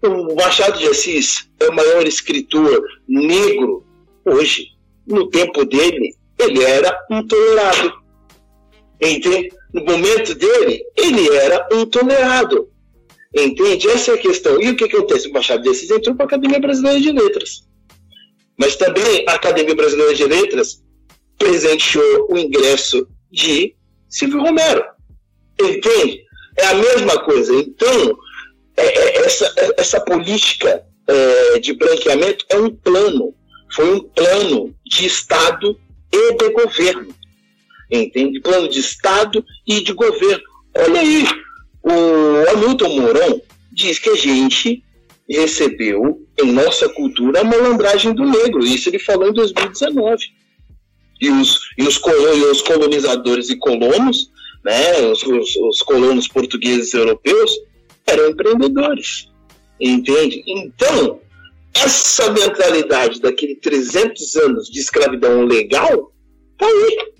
[0.00, 3.84] o Machado de Assis é o maior escritor negro
[4.24, 4.68] hoje.
[5.04, 7.92] No tempo dele, ele era um tolerado.
[9.00, 9.52] Entende?
[9.74, 12.70] No momento dele, ele era um tolerado.
[13.34, 13.88] Entende?
[13.88, 14.62] Essa é a questão.
[14.62, 15.28] E o que, que acontece?
[15.28, 17.68] O Machado de Assis entrou para a Academia Brasileira de Letras.
[18.56, 20.80] Mas também a Academia Brasileira de Letras
[21.36, 23.74] presenteou o ingresso de
[24.08, 24.84] Silvio Romero.
[25.60, 26.25] Entende?
[26.56, 27.54] É a mesma coisa.
[27.54, 28.18] Então,
[28.76, 33.34] é, é, essa, é, essa política é, de branqueamento é um plano.
[33.72, 35.78] Foi um plano de Estado
[36.12, 37.14] e de governo.
[37.90, 38.40] Entende?
[38.40, 40.42] Plano de Estado e de governo.
[40.76, 41.24] Olha aí,
[41.82, 43.42] o Hamilton Mourão
[43.72, 44.82] diz que a gente
[45.28, 48.64] recebeu em nossa cultura a malandragem do negro.
[48.64, 50.35] Isso ele falou em 2019
[51.20, 51.98] e os, e os,
[52.62, 54.30] colonizadores e colonos,
[54.64, 57.52] né, os, os, os colonos portugueses e europeus,
[58.06, 59.28] eram empreendedores.
[59.80, 60.42] Entende?
[60.46, 61.20] Então,
[61.74, 66.12] essa mentalidade daquele 300 anos de escravidão legal
[66.58, 67.12] tá aí.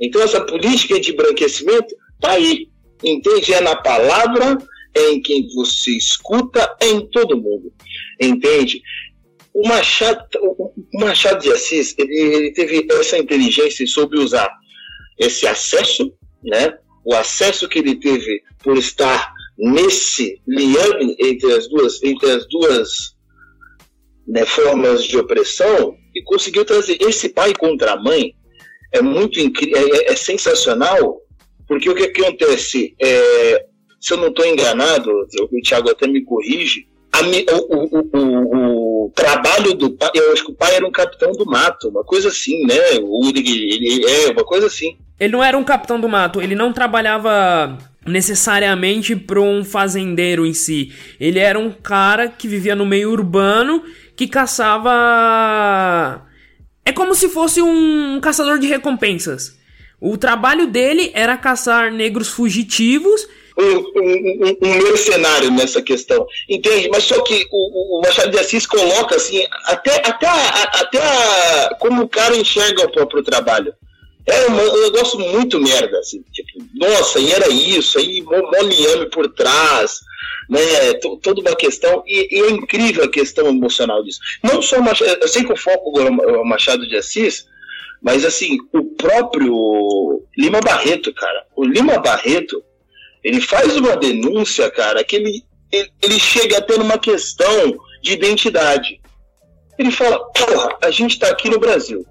[0.00, 2.68] Então, essa política de embranquecimento tá aí.
[3.02, 3.52] Entende?
[3.52, 4.58] É na palavra,
[4.94, 7.72] é em quem você escuta, é em todo mundo.
[8.20, 8.80] Entende?
[9.56, 14.50] O Machado, o Machado de Assis, ele, ele teve essa inteligência e soube usar
[15.18, 16.12] esse acesso,
[16.44, 16.76] né?
[17.02, 23.16] O acesso que ele teve por estar nesse liame entre as duas, entre as duas
[24.28, 28.34] né, formas de opressão e conseguiu trazer esse pai contra a mãe
[28.92, 31.22] é muito incrível, é, é, sensacional,
[31.66, 32.94] porque o que acontece?
[33.00, 33.66] É,
[33.98, 38.75] se eu não estou enganado, o Thiago até me corrige, a, o, o, o, o,
[39.10, 42.28] trabalho do pai, eu acho que o pai era um capitão do mato, uma coisa
[42.28, 42.98] assim, né?
[43.00, 44.96] O Uri, ele é uma coisa assim.
[45.18, 50.54] Ele não era um capitão do mato, ele não trabalhava necessariamente para um fazendeiro em
[50.54, 50.92] si.
[51.18, 53.82] Ele era um cara que vivia no meio urbano
[54.14, 56.22] que caçava.
[56.84, 59.58] É como se fosse um caçador de recompensas.
[60.00, 63.26] O trabalho dele era caçar negros fugitivos
[63.58, 66.88] um, um, um, mercenário nessa questão, entende?
[66.90, 71.74] Mas só que o, o Machado de Assis coloca assim, até, até, a, até a,
[71.80, 73.72] como o cara enxerga o próprio trabalho.
[74.26, 80.00] É um, negócio muito merda, assim, tipo, nossa, e era isso, aí moliame por trás,
[80.50, 84.18] né, toda uma questão, e, e, é incrível a questão emocional disso.
[84.42, 87.46] Não só Machado, eu sei que o foco é o Machado de Assis,
[88.02, 92.60] mas assim, o próprio Lima Barreto, cara, o Lima Barreto,
[93.26, 99.00] Ele faz uma denúncia, cara, que ele, ele, ele chega até numa questão de identidade.
[99.76, 102.06] Ele fala, porra, a gente está aqui no Brasil.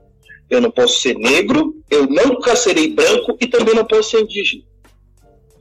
[0.50, 4.64] Eu não posso ser negro, eu nunca serei branco e também não posso ser indígena.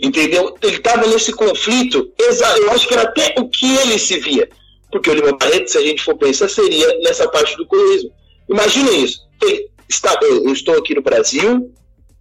[0.00, 0.56] Entendeu?
[0.60, 4.48] Ele estava nesse conflito, eu acho que era até o que ele se via.
[4.90, 8.10] Porque o Lima Barreto, se a gente for pensar, seria nessa parte do colorismo.
[8.50, 9.20] Imagina isso.
[9.40, 11.72] Eu estou aqui no Brasil,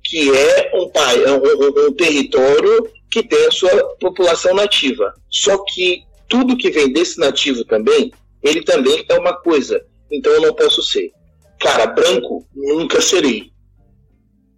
[0.04, 5.14] que é um, um, um território que tem a sua população nativa.
[5.30, 9.86] Só que tudo que vem desse nativo também, ele também é uma coisa.
[10.12, 11.12] Então eu não posso ser.
[11.60, 13.52] Cara, branco, nunca serei.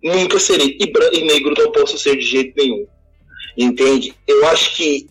[0.02, 0.78] Nunca serei.
[0.80, 2.88] E, e negro não posso ser de jeito nenhum.
[3.58, 4.14] Entende?
[4.26, 5.10] Eu acho que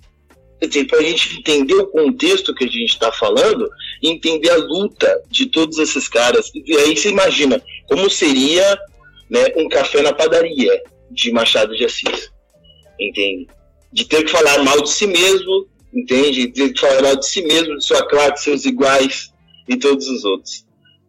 [0.89, 3.69] para a gente entender o contexto que a gente está falando,
[4.03, 6.51] entender a luta de todos esses caras.
[6.55, 8.79] E aí você imagina como seria
[9.29, 12.33] né, um café na padaria de Machado de Assis.
[13.01, 13.49] Entende?
[13.93, 16.47] De ter que falar mal de si mesmo, entende?
[16.47, 19.33] De ter que falar mal de si mesmo, de sua classe, seus iguais
[19.69, 20.65] e todos os outros.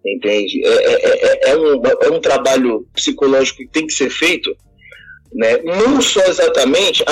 [0.05, 0.63] Entende?
[0.65, 4.55] É, é, é, é, um, é um trabalho psicológico que tem que ser feito
[5.35, 5.57] né?
[5.63, 7.03] não só exatamente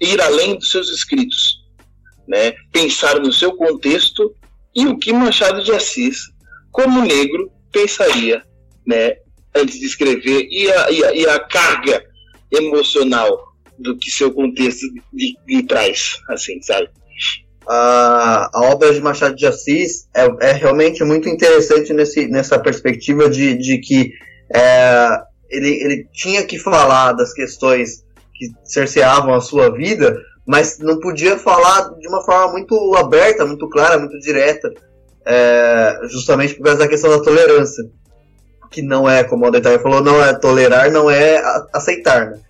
[0.00, 1.60] ir além dos seus escritos,
[2.26, 2.52] né?
[2.72, 4.34] pensar no seu contexto
[4.74, 6.18] e o que Machado de Assis,
[6.72, 8.42] como negro, pensaria
[8.86, 9.16] né?
[9.54, 12.02] antes de escrever e a, e a, e a carga
[12.50, 13.49] emocional
[13.80, 16.88] do que seu contexto lhe, lhe traz, assim, sabe?
[17.68, 23.28] A, a, obra de Machado de Assis é, é realmente muito interessante nesse, nessa perspectiva
[23.28, 24.12] de, de que
[24.54, 30.16] é, ele, ele tinha que falar das questões que cerceavam a sua vida,
[30.46, 34.72] mas não podia falar de uma forma muito aberta, muito clara, muito direta,
[35.24, 37.84] é, justamente por causa da questão da tolerância,
[38.70, 42.30] que não é, como o Detalhe falou, não é tolerar, não é aceitar.
[42.30, 42.40] Né?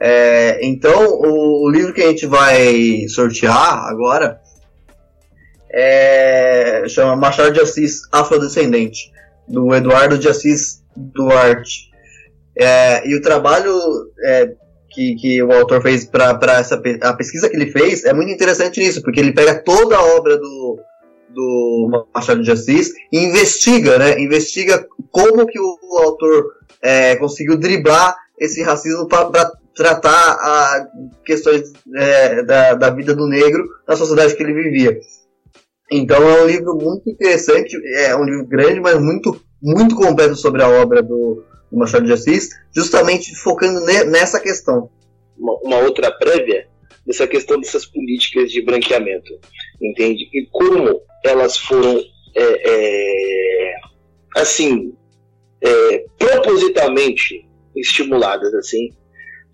[0.00, 4.40] É, então, o, o, livro que a gente vai sortear agora
[5.72, 9.12] é, chama Machado de Assis Afrodescendente,
[9.48, 11.90] do Eduardo de Assis Duarte.
[12.56, 13.72] É, e o trabalho
[14.24, 14.52] é,
[14.90, 18.80] que, que o autor fez para essa a pesquisa que ele fez é muito interessante
[18.80, 20.78] nisso, porque ele pega toda a obra do,
[21.30, 24.20] do Machado de Assis e investiga, né?
[24.20, 26.44] Investiga como que o, o autor
[26.80, 30.86] é, conseguiu driblar esse racismo para tratar a
[31.24, 34.98] questões é, da, da vida do negro na sociedade que ele vivia.
[35.90, 40.62] Então é um livro muito interessante, é um livro grande, mas muito, muito completo sobre
[40.62, 44.90] a obra do, do Machado de Assis, justamente focando ne nessa questão.
[45.36, 46.66] Uma, uma, outra prévia
[47.06, 49.32] dessa questão dessas políticas de branqueamento,
[49.82, 50.28] entende?
[50.32, 52.00] E como elas foram,
[52.34, 53.74] é, é,
[54.36, 54.94] assim,
[55.60, 58.90] é, propositalmente estimuladas, assim,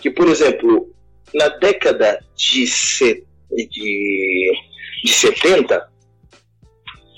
[0.01, 0.93] que, por exemplo,
[1.35, 4.53] na década de, de,
[5.05, 5.89] de 70,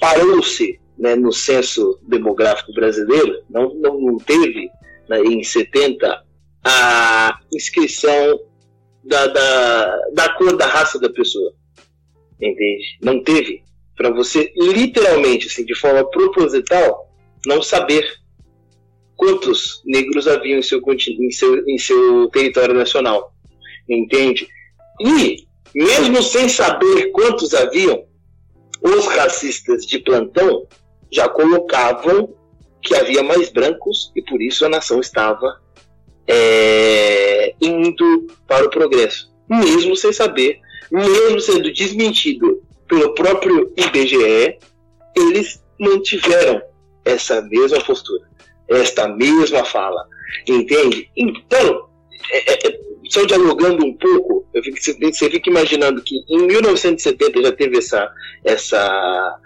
[0.00, 4.68] parou-se né, no censo demográfico brasileiro, não, não, não teve
[5.08, 6.24] né, em 70,
[6.64, 8.40] a inscrição
[9.04, 11.52] da, da, da cor da raça da pessoa.
[12.40, 12.98] Entende?
[13.00, 13.62] Não teve.
[13.96, 17.08] Para você, literalmente, assim, de forma proposital,
[17.46, 18.04] não saber
[19.22, 23.32] quantos negros haviam em seu, em seu, em seu território nacional.
[23.88, 24.48] Entende?
[25.00, 28.04] E, mesmo sem saber quantos haviam,
[28.82, 30.66] os racistas de plantão
[31.08, 32.34] já colocavam
[32.82, 35.62] que havia mais brancos e por isso a nação estava
[36.26, 40.58] é, indo para o progresso, mesmo sem saber,
[40.90, 44.58] mesmo sendo desmentido pelo próprio IBGE,
[45.16, 46.60] eles mantiveram
[47.04, 48.26] essa mesma postura,
[48.68, 50.06] esta mesma fala,
[50.48, 51.10] entende?
[51.16, 51.88] Então,
[52.30, 52.78] é, é, é
[53.10, 58.10] só dialogando um pouco, eu fico, você fica imaginando que em 1970 já teve essa,
[58.44, 59.38] essa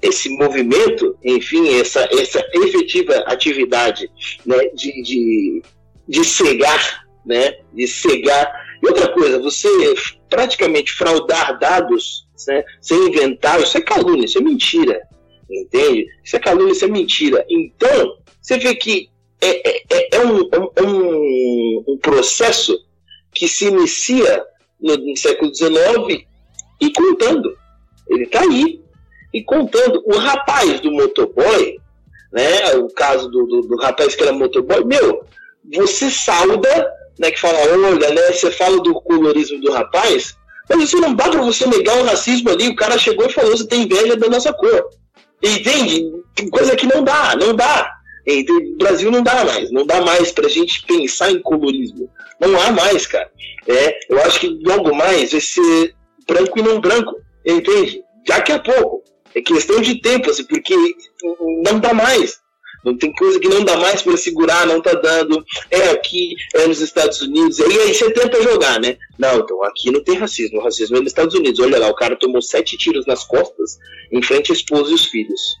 [0.00, 4.10] esse movimento, enfim, essa, essa efetiva atividade
[4.46, 5.62] né, de, de,
[6.06, 8.48] de cegar, né, de cegar.
[8.82, 9.68] E outra coisa, você
[10.28, 15.00] praticamente fraudar dados, né, sem inventar, isso é calúnia, isso é mentira,
[15.50, 16.06] entende?
[16.24, 17.44] Isso é calúnia, isso é mentira.
[17.48, 19.08] Então, você vê que
[19.40, 22.78] é, é, é, é um, é um, um processo
[23.32, 24.44] que se inicia
[24.80, 26.24] no, no século XIX
[26.80, 27.56] e contando.
[28.08, 28.80] Ele está aí,
[29.32, 30.02] e contando.
[30.06, 31.78] O rapaz do motoboy,
[32.32, 32.74] né?
[32.76, 35.24] O caso do, do, do rapaz que era motoboy, meu,
[35.72, 37.30] você sauda, né?
[37.30, 38.32] Que fala, olha, né?
[38.32, 40.36] Você fala do colorismo do rapaz,
[40.68, 42.68] mas isso não dá para você negar o racismo ali.
[42.68, 44.90] O cara chegou e falou, você tem inveja da nossa cor.
[45.42, 46.10] Entende?
[46.50, 47.94] Coisa que não dá, não dá.
[48.26, 52.10] O Brasil não dá mais, não dá mais pra gente pensar em colorismo.
[52.38, 53.30] Não há mais, cara.
[53.66, 55.94] É, eu acho que logo mais vai ser
[56.26, 57.14] branco e não branco,
[57.44, 58.02] entende?
[58.26, 59.02] Daqui a pouco.
[59.34, 60.74] É questão de tempo, assim, porque
[61.64, 62.40] não dá mais.
[62.84, 65.44] Não tem coisa que não dá mais para segurar, não tá dando.
[65.70, 67.58] É aqui, é nos Estados Unidos.
[67.58, 68.96] E aí você tenta jogar, né?
[69.18, 70.58] Não, então aqui não tem racismo.
[70.58, 71.60] O racismo é nos Estados Unidos.
[71.60, 73.78] Olha lá, o cara tomou sete tiros nas costas
[74.12, 75.56] em frente à esposa e os filhos.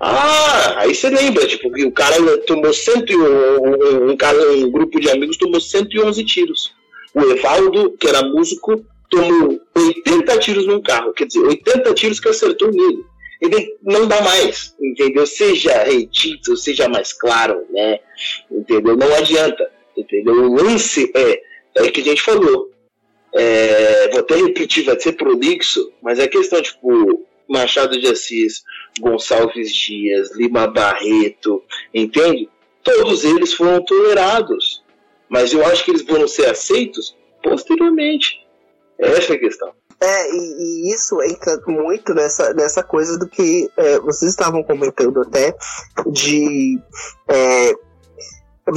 [0.00, 5.08] Ah, aí você lembra, tipo, o cara tomou 101, um, um, cara, um grupo de
[5.08, 6.74] amigos tomou 111 tiros.
[7.14, 11.12] O Evaldo, que era músico, tomou 80 tiros num carro.
[11.12, 13.04] Quer dizer, 80 tiros que acertou nele
[13.44, 15.26] ele não dá mais, entendeu?
[15.26, 18.00] Seja retito, seja mais claro, né?
[18.50, 18.96] Entendeu?
[18.96, 20.34] Não adianta, entendeu?
[20.34, 21.42] O lance é,
[21.76, 22.70] é que a gente falou.
[23.34, 28.62] É, vou até repetir, vai ser prolixo, mas é questão, tipo, Machado de Assis,
[29.00, 32.48] Gonçalves Dias, Lima Barreto, entende?
[32.82, 34.84] Todos eles foram tolerados,
[35.28, 38.40] mas eu acho que eles vão ser aceitos posteriormente.
[38.98, 39.72] Essa é a questão.
[40.04, 45.22] É, e, e, isso entra muito nessa, nessa coisa do que é, vocês estavam comentando
[45.22, 45.56] até,
[46.08, 46.78] de.
[47.26, 47.72] É,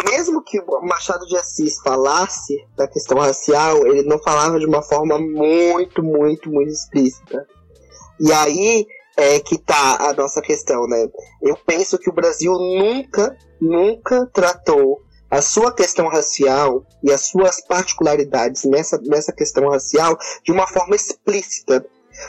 [0.10, 4.82] mesmo que o Machado de Assis falasse da questão racial, ele não falava de uma
[4.82, 7.46] forma muito, muito, muito explícita.
[8.22, 11.08] E aí é que tá a nossa questão, né?
[11.42, 17.62] Eu penso que o Brasil nunca, nunca tratou a sua questão racial e as suas
[17.62, 21.86] particularidades nessa, nessa questão racial de uma forma explícita.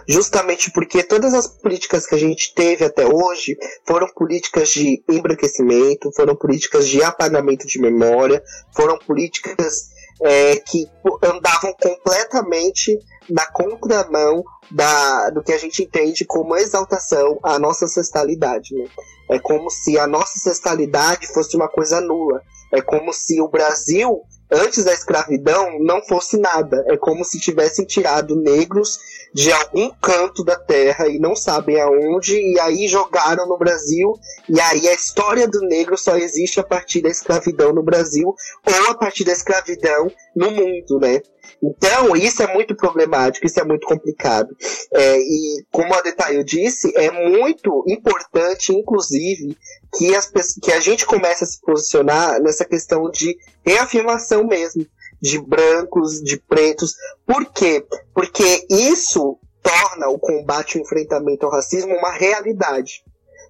[0.07, 6.13] Justamente porque todas as políticas que a gente teve até hoje foram políticas de embranquecimento,
[6.15, 8.43] foram políticas de apagamento de memória,
[8.75, 9.89] foram políticas
[10.23, 10.87] é, que
[11.23, 12.99] andavam completamente
[13.31, 18.75] na contramão da, do que a gente entende como exaltação à nossa ancestralidade.
[18.75, 18.87] Né?
[19.31, 22.43] É como se a nossa ancestralidade fosse uma coisa nula.
[22.73, 26.85] É como se o Brasil, antes da escravidão, não fosse nada.
[26.89, 28.99] É como se tivessem tirado negros
[29.35, 34.15] de algum canto da terra e não sabem aonde, e aí jogaram no Brasil,
[34.49, 38.35] e aí a história do negro só existe a partir da escravidão no Brasil,
[38.67, 41.21] ou a partir da escravidão no mundo, né?
[41.63, 44.49] Então, isso é muito problemático, isso é muito complicado.
[44.93, 49.57] É, e, como a Detail disse, é muito importante, inclusive,
[49.97, 50.31] que, as,
[50.63, 54.87] que a gente comece a se posicionar nessa questão de reafirmação mesmo,
[55.21, 56.95] de brancos, de pretos.
[57.27, 57.85] Por quê?
[58.15, 63.05] Porque isso torna o combate e o enfrentamento ao racismo uma realidade.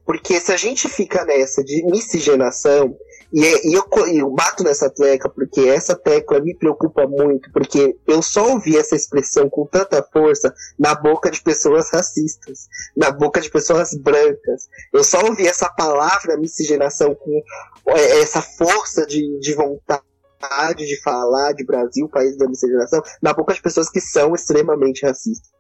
[0.04, 2.96] Porque se a gente fica nessa de miscigenação,
[3.32, 8.22] e, e eu, eu, bato nessa tecla porque essa tecla me preocupa muito, porque eu
[8.22, 13.50] só ouvi essa expressão com tanta força na boca de pessoas racistas, na boca de
[13.50, 14.68] pessoas brancas.
[14.92, 17.42] Eu só ouvi essa palavra miscigenação com
[17.88, 20.02] é, essa força de, de vontade
[20.86, 25.50] de falar de Brasil, país da miscigenação, na boca de pessoas que são extremamente racistas.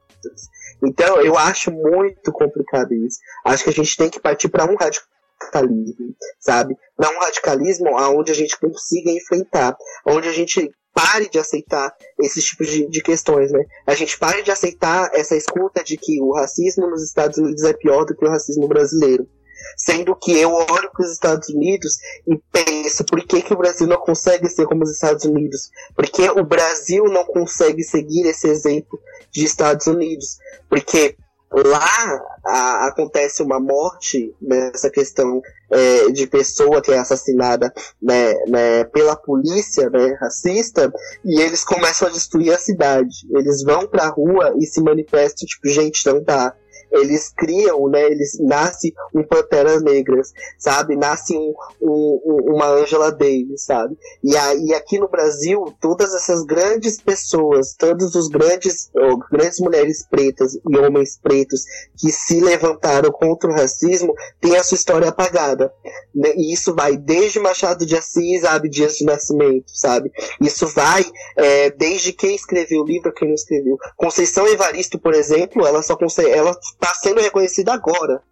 [0.82, 3.18] Então, eu acho muito complicado isso.
[3.44, 5.06] Acho que a gente tem que partir para um radical
[5.40, 6.76] radicalismo, sabe?
[6.98, 9.76] Não um radicalismo onde a gente consiga enfrentar,
[10.06, 13.64] onde a gente pare de aceitar esses tipos de, de, questões, né?
[13.86, 17.72] A gente pare de aceitar essa escuta de que o racismo nos Estados Unidos é
[17.72, 19.28] pior do que o racismo brasileiro.
[19.76, 23.88] Sendo que eu olho para os Estados Unidos e penso, por que, que o Brasil
[23.88, 25.70] não consegue ser como os Estados Unidos?
[25.96, 28.98] Por que o Brasil não consegue seguir esse exemplo
[29.32, 30.38] de Estados Unidos?
[30.68, 31.16] Porque
[31.52, 35.40] lá a, acontece uma morte nessa questão
[35.70, 40.92] é, de pessoa que é assassinada né, né, pela polícia né, racista
[41.24, 43.26] e eles começam a destruir a cidade.
[43.30, 46.54] Eles vão pra rua e se manifestam, tipo, gente, não dá
[46.90, 48.04] eles criam, né?
[48.04, 50.96] Eles nasce um Panteras Negras, sabe?
[50.96, 53.96] Nasce um, um, uma Angela Davis, sabe?
[54.22, 58.90] E aí aqui no Brasil, todas essas grandes pessoas, todos os grandes,
[59.30, 61.62] grandes mulheres pretas e homens pretos
[61.96, 65.72] que se levantaram contra o racismo, têm a sua história apagada.
[66.14, 66.32] Né?
[66.36, 70.10] E isso vai desde Machado de Assis a Abdias de Nascimento, sabe?
[70.40, 71.04] Isso vai
[71.36, 73.76] é, desde quem escreveu o livro quem não escreveu.
[73.96, 78.22] Conceição Evaristo, por exemplo, ela só consegue, ela está sendo reconhecida agora,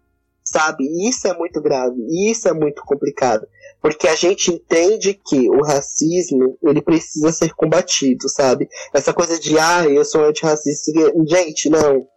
[0.43, 0.85] sabe?
[1.07, 1.95] Isso é muito grave,
[2.31, 3.47] isso é muito complicado,
[3.81, 8.67] porque a gente entende que o racismo ele precisa ser combatido, sabe?
[8.93, 10.91] Essa coisa de ah, eu sou antirracista,
[11.27, 12.07] gente, não,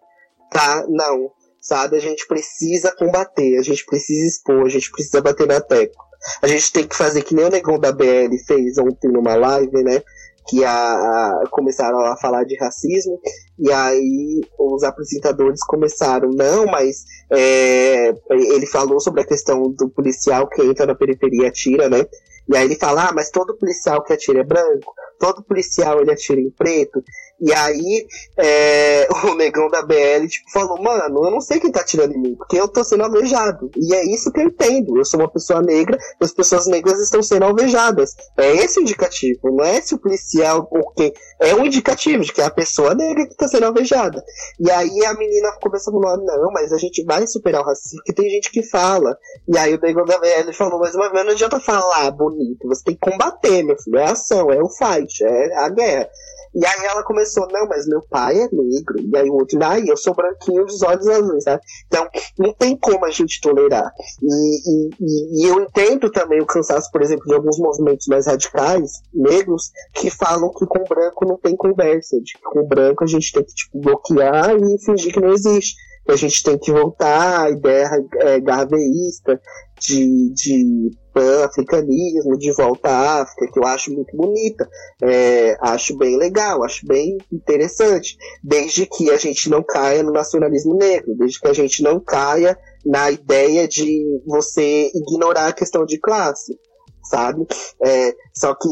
[0.50, 0.86] tá?
[0.88, 1.96] Não, sabe?
[1.96, 6.10] A gente precisa combater, a gente precisa expor, a gente precisa bater na tecla.
[6.42, 9.82] A gente tem que fazer que nem o negão da BL fez ontem numa live,
[9.82, 10.02] né?
[10.50, 13.20] que a, a, começaram a falar de racismo
[13.60, 20.48] E aí os apresentadores começaram, não, mas é, ele falou sobre a questão do policial
[20.48, 22.06] que entra na periferia e atira, né?
[22.48, 26.10] E aí ele fala, ah, mas todo policial que atira é branco, todo policial ele
[26.10, 27.04] atira em preto.
[27.40, 31.80] E aí é, o negão da BL tipo, falou, mano, eu não sei quem tá
[31.80, 33.70] atirando em mim, porque eu tô sendo alvejado.
[33.76, 34.96] E é isso que eu entendo.
[34.96, 38.14] Eu sou uma pessoa negra e as pessoas negras estão sendo alvejadas.
[38.38, 42.40] É esse o indicativo, não é se o policial, porque é um indicativo de que
[42.40, 44.22] é a pessoa negra que tá sendo alvejada.
[44.58, 47.98] E aí a menina começou a falar, não, mas a gente vai superar o racismo,
[47.98, 49.16] porque tem gente que fala.
[49.48, 52.68] E aí o negão da BL falou, mas, mas não adianta falar bonito.
[52.68, 53.98] Você tem que combater, meu filho.
[53.98, 56.08] É ação, é o fight, é a guerra.
[56.54, 58.98] E aí ela começou, não, mas meu pai é negro.
[58.98, 61.62] E aí o outro, ai, eu sou branquinho dos olhos azuis, sabe?
[61.86, 63.92] Então, não tem como a gente tolerar.
[64.22, 69.00] E, e, e, eu entendo também o cansaço, por exemplo, de alguns movimentos mais radicais,
[69.14, 72.20] negros, que falam que com branco não tem conversa.
[72.20, 75.76] De que com branco a gente tem que, tipo, bloquear e fingir que não existe
[76.08, 77.88] a gente tem que voltar à ideia
[78.20, 79.40] é, garveísta
[79.80, 84.68] de, de pan-africanismo, de volta à África, que eu acho muito bonita,
[85.02, 90.76] é, acho bem legal, acho bem interessante, desde que a gente não caia no nacionalismo
[90.76, 95.98] negro, desde que a gente não caia na ideia de você ignorar a questão de
[95.98, 96.58] classe,
[97.02, 97.46] sabe?
[97.82, 98.68] É, só que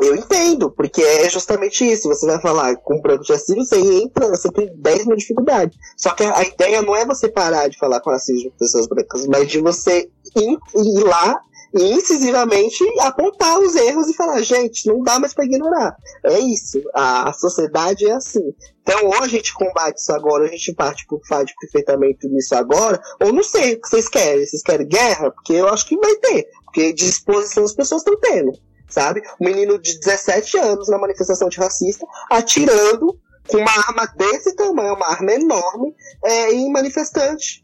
[0.00, 2.08] eu entendo, porque é justamente isso.
[2.08, 5.76] Você vai falar com branco de racismo, você entra, você tem 10 mil dificuldades.
[5.96, 9.26] Só que a ideia não é você parar de falar com racismo com pessoas brancas,
[9.26, 11.40] mas de você ir, ir lá
[11.74, 15.96] e incisivamente apontar os erros e falar, gente, não dá mais para ignorar.
[16.24, 16.82] É isso.
[16.94, 18.54] A, sociedade é assim.
[18.82, 22.54] Então, ou a gente combate isso agora, ou a gente parte pro faz perfeitamente nisso
[22.54, 24.44] agora, ou não sei o que vocês querem.
[24.44, 25.30] Vocês querem guerra?
[25.30, 26.46] Porque eu acho que vai ter.
[26.64, 28.52] Porque disposição as pessoas estão tendo
[28.92, 29.22] sabe?
[29.40, 33.18] Um menino de 17 anos na manifestação de racista, atirando
[33.48, 37.62] com uma arma desse tamanho, uma arma enorme, é, em manifestante.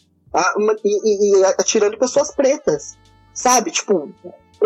[0.85, 2.97] E, e, e atirando pessoas pretas,
[3.33, 3.71] sabe?
[3.71, 4.13] Tipo,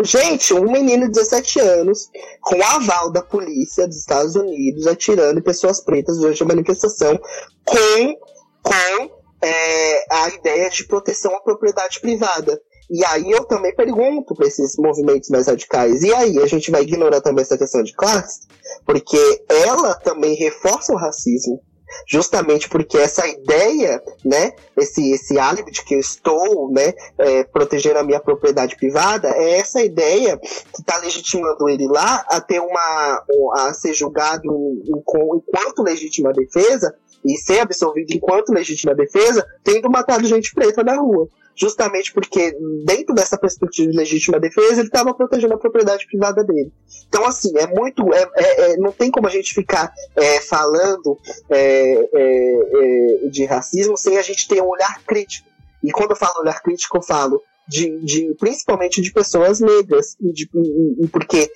[0.01, 2.09] Gente, um menino de 17 anos,
[2.41, 7.19] com aval da polícia dos Estados Unidos, atirando pessoas pretas durante a manifestação,
[7.63, 8.17] com,
[8.63, 9.11] com
[9.43, 12.59] é, a ideia de proteção à propriedade privada.
[12.89, 16.81] E aí eu também pergunto para esses movimentos mais radicais, e aí a gente vai
[16.81, 18.41] ignorar também essa questão de classe?
[18.85, 21.61] Porque ela também reforça o racismo,
[22.07, 27.99] justamente porque essa ideia, né, esse, esse álibi de que eu estou, né, é, protegendo
[27.99, 33.23] a minha propriedade privada, é essa ideia que está legitimando ele lá a ter uma,
[33.55, 34.43] a ser julgado
[34.85, 36.93] enquanto legítima defesa
[37.25, 43.13] e ser absolvido enquanto legítima defesa, tendo matado gente preta na rua justamente porque, dentro
[43.13, 46.71] dessa perspectiva de legítima defesa, ele estava protegendo a propriedade privada dele.
[47.07, 48.13] Então, assim, é muito.
[48.13, 51.17] É, é, é não tem como a gente ficar é, falando
[51.49, 55.47] é, é, de racismo sem a gente ter um olhar crítico.
[55.83, 60.15] E quando eu falo olhar crítico, eu falo de, de, principalmente de pessoas negras.
[60.19, 61.51] E, de, e, e, porque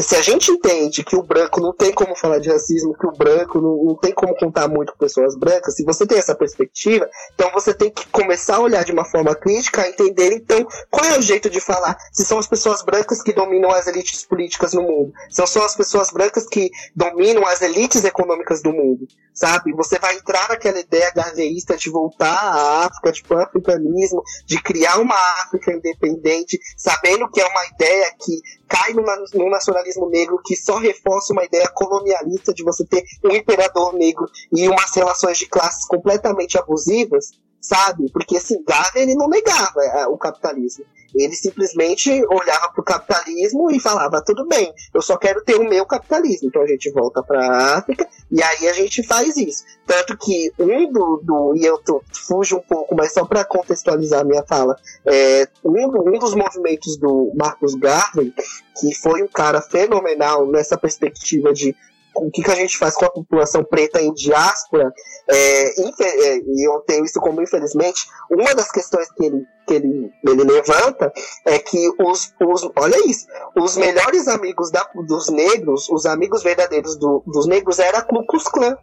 [0.00, 3.12] se a gente entende que o branco não tem como falar de racismo, que o
[3.12, 7.08] branco não, não, tem como contar muito com pessoas brancas, se você tem essa perspectiva,
[7.34, 11.04] então você tem que começar a olhar de uma forma crítica, a entender então qual
[11.04, 11.96] é o jeito de falar.
[12.12, 16.10] Se são as pessoas brancas que dominam as elites políticas no mundo, são as pessoas
[16.10, 19.72] brancas que dominam as elites econômicas do mundo, sabe?
[19.72, 25.14] Você vai entrar naquela ideia garveísta de voltar à África, de pan-africanismo, de criar uma
[25.44, 31.32] África independente, sabendo que é uma ideia que cai no, nacionalismo negro, que só reforça
[31.32, 36.58] uma ideia colonialista de você ter um imperador negro e umas relações de classes completamente
[36.58, 37.30] abusivas,
[37.60, 38.10] sabe?
[38.12, 40.84] Porque assim, Gávea ele não negava é, o capitalismo.
[41.14, 45.68] Ele simplesmente olhava para o capitalismo e falava: tudo bem, eu só quero ter o
[45.68, 46.48] meu capitalismo.
[46.48, 49.64] Então a gente volta para a África e aí a gente faz isso.
[49.86, 51.20] Tanto que um do.
[51.22, 55.48] do e eu tô, fujo um pouco, mas só para contextualizar a minha fala, é,
[55.64, 58.32] um, um dos movimentos do Marcos Garvey,
[58.80, 61.76] que foi um cara fenomenal nessa perspectiva de
[62.16, 64.92] o que, que a gente faz com a população preta em diáspora,
[65.28, 70.10] é, é, e eu tenho isso como infelizmente, uma das questões que ele, que ele,
[70.26, 71.12] ele levanta
[71.44, 76.96] é que os, os, olha isso, os melhores amigos da, dos negros, os amigos verdadeiros
[76.96, 78.76] do, dos negros era a Ku Klux Klan,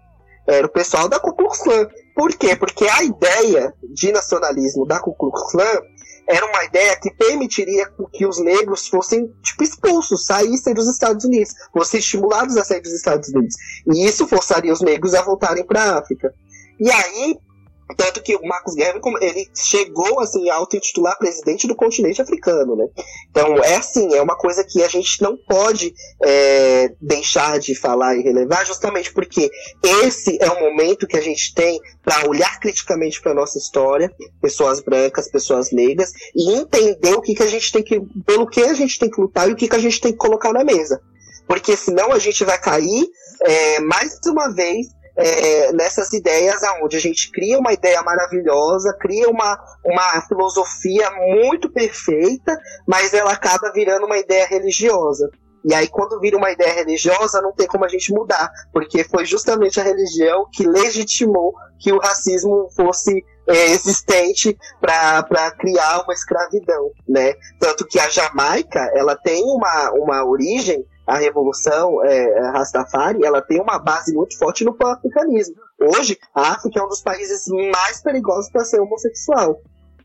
[0.47, 1.87] era o pessoal da Ku Klux Klan.
[2.15, 2.55] Por quê?
[2.55, 5.81] Porque a ideia de nacionalismo da Ku Klux Klan
[6.27, 11.53] era uma ideia que permitiria que os negros fossem tipo, expulsos, saíssem dos Estados Unidos,
[11.73, 13.55] fossem estimulados a sair dos Estados Unidos.
[13.87, 16.33] E isso forçaria os negros a voltarem para a África.
[16.79, 17.37] E aí,
[17.95, 22.87] Tanto que o Marcos Guerra ele chegou assim, a auto-intitular presidente do continente africano, né?
[23.29, 28.15] Então é assim, é uma coisa que a gente não pode é, deixar de falar
[28.15, 29.49] e relevar, justamente porque
[29.83, 34.11] esse é o momento que a gente tem para olhar criticamente para nossa história,
[34.41, 38.61] pessoas brancas, pessoas negras, e entender o que, que a gente tem que, pelo que
[38.61, 40.63] a gente tem que lutar e o que, que a gente tem que colocar na
[40.63, 41.01] mesa.
[41.47, 43.07] Porque senão a gente vai cair
[43.43, 44.87] é, mais uma vez
[45.21, 51.71] é, nessas ideias aonde a gente cria uma ideia maravilhosa, cria uma, uma filosofia muito
[51.71, 52.57] perfeita,
[52.87, 55.29] mas ela acaba virando uma ideia religiosa.
[55.63, 59.25] E aí, quando vira uma ideia religiosa, não tem como a gente mudar, porque foi
[59.25, 66.91] justamente a religião que legitimou que o racismo fosse é, existente para criar uma escravidão,
[67.07, 67.33] né?
[67.59, 73.59] Tanto que a Jamaica, ela tem uma, uma origem a revolução é, Rastafari, ela tem
[73.59, 75.55] uma base muito forte no pan-africanismo.
[75.79, 79.59] Hoje, a África é um dos países mais perigosos para ser homossexual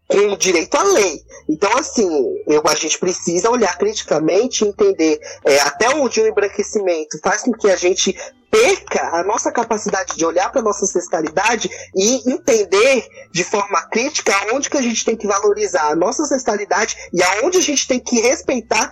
[0.08, 1.20] com direito à lei.
[1.48, 2.08] Então, assim,
[2.46, 7.52] eu, a gente precisa olhar criticamente e entender é, até onde o embranquecimento faz com
[7.52, 8.16] que a gente
[8.50, 14.32] perca a nossa capacidade de olhar para a nossa ancestralidade e entender de forma crítica
[14.34, 18.00] aonde que a gente tem que valorizar a nossa ancestralidade e aonde a gente tem
[18.00, 18.90] que respeitar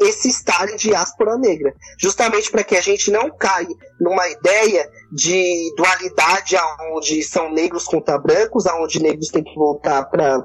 [0.00, 1.74] esse estar em diáspora negra.
[1.98, 3.68] Justamente para que a gente não caia
[4.00, 10.44] numa ideia de dualidade aonde são negros contra brancos, aonde negros têm que voltar para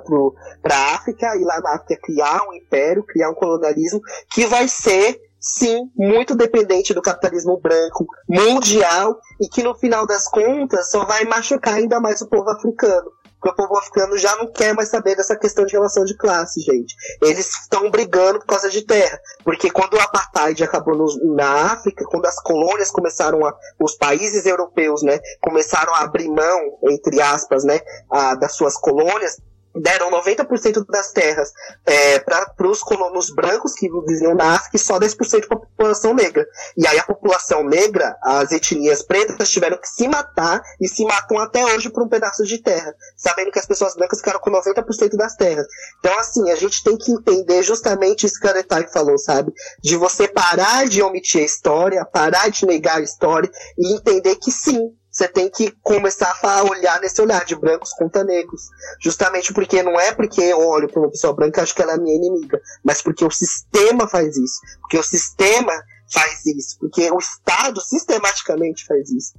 [0.69, 3.99] a África e lá na África criar um império, criar um colonialismo
[4.31, 10.27] que vai ser sim, muito dependente do capitalismo branco mundial e que no final das
[10.27, 13.11] contas só vai machucar ainda mais o povo africano.
[13.39, 16.59] Porque o povo africano já não quer mais saber dessa questão de relação de classe,
[16.59, 16.93] gente.
[17.21, 19.17] Eles estão brigando por causa de terra.
[19.45, 23.55] Porque quando o apartheid acabou no, na África, quando as colônias começaram a.
[23.79, 27.79] os países europeus, né, começaram a abrir mão, entre aspas, né,
[28.11, 29.37] a, das suas colônias,
[29.79, 31.51] deram 90% das terras
[31.85, 36.13] é, para os colonos brancos que viviam na África e só 10% para a população
[36.13, 36.45] negra.
[36.77, 41.39] E aí a população negra, as etnias pretas, tiveram que se matar e se matam
[41.39, 45.15] até hoje por um pedaço de terra, sabendo que as pessoas brancas ficaram com 90%
[45.15, 45.65] das terras.
[45.99, 49.53] Então, assim, a gente tem que entender justamente isso que a Aretai falou, sabe?
[49.81, 54.51] De você parar de omitir a história, parar de negar a história e entender que
[54.51, 58.61] sim, você tem que começar a olhar nesse olhar de brancos contra negros.
[59.01, 61.93] Justamente porque não é porque eu olho para uma pessoa branca e acho que ela
[61.93, 64.59] é minha inimiga, mas porque o sistema faz isso.
[64.81, 65.73] Porque o sistema
[66.11, 66.79] faz isso.
[66.79, 69.33] Porque o Estado sistematicamente faz isso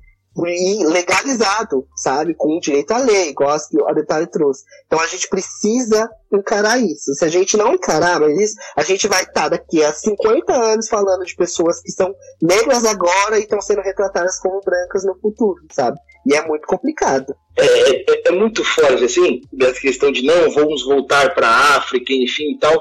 [0.46, 2.34] e legalizado, sabe?
[2.34, 4.64] Com direito à lei, igual a Detalhe trouxe.
[4.86, 7.14] Então a gente precisa encarar isso.
[7.14, 10.88] Se a gente não encarar mas isso, a gente vai estar daqui a 50 anos
[10.88, 15.60] falando de pessoas que são negras agora e estão sendo retratadas como brancas no futuro,
[15.72, 15.98] sabe?
[16.26, 17.34] E é muito complicado.
[17.56, 22.12] É, é, é muito forte, assim, dessa questão de não, vamos voltar para a África,
[22.12, 22.80] enfim e tal,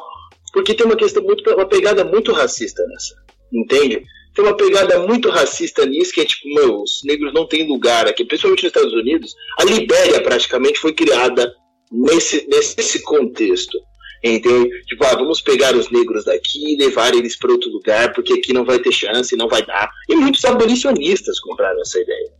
[0.54, 3.16] porque tem uma questão muito, uma pegada muito racista nessa,
[3.52, 4.04] entende?
[4.34, 8.08] Tem uma pegada muito racista nisso, que é tipo, meu, os negros não têm lugar
[8.08, 9.36] aqui, principalmente nos Estados Unidos.
[9.60, 11.54] A Libéria praticamente foi criada
[11.92, 13.78] nesse, nesse contexto.
[14.24, 14.70] Entende?
[14.84, 18.52] Tipo, ah, vamos pegar os negros daqui e levar eles para outro lugar, porque aqui
[18.52, 19.90] não vai ter chance, não vai dar.
[20.10, 22.32] E muitos abolicionistas compraram essa ideia.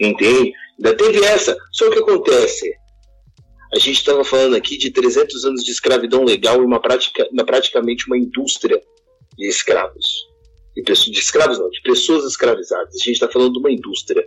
[0.00, 0.52] Entende?
[0.78, 1.56] Ainda teve essa.
[1.72, 2.70] Só o que acontece?
[3.72, 8.06] A gente estava falando aqui de 300 anos de escravidão legal e uma prática, praticamente
[8.06, 8.78] uma indústria
[9.36, 10.33] de escravos
[10.74, 12.94] de, de escravos não, de pessoas escravizadas.
[12.94, 14.26] A gente está falando de uma indústria,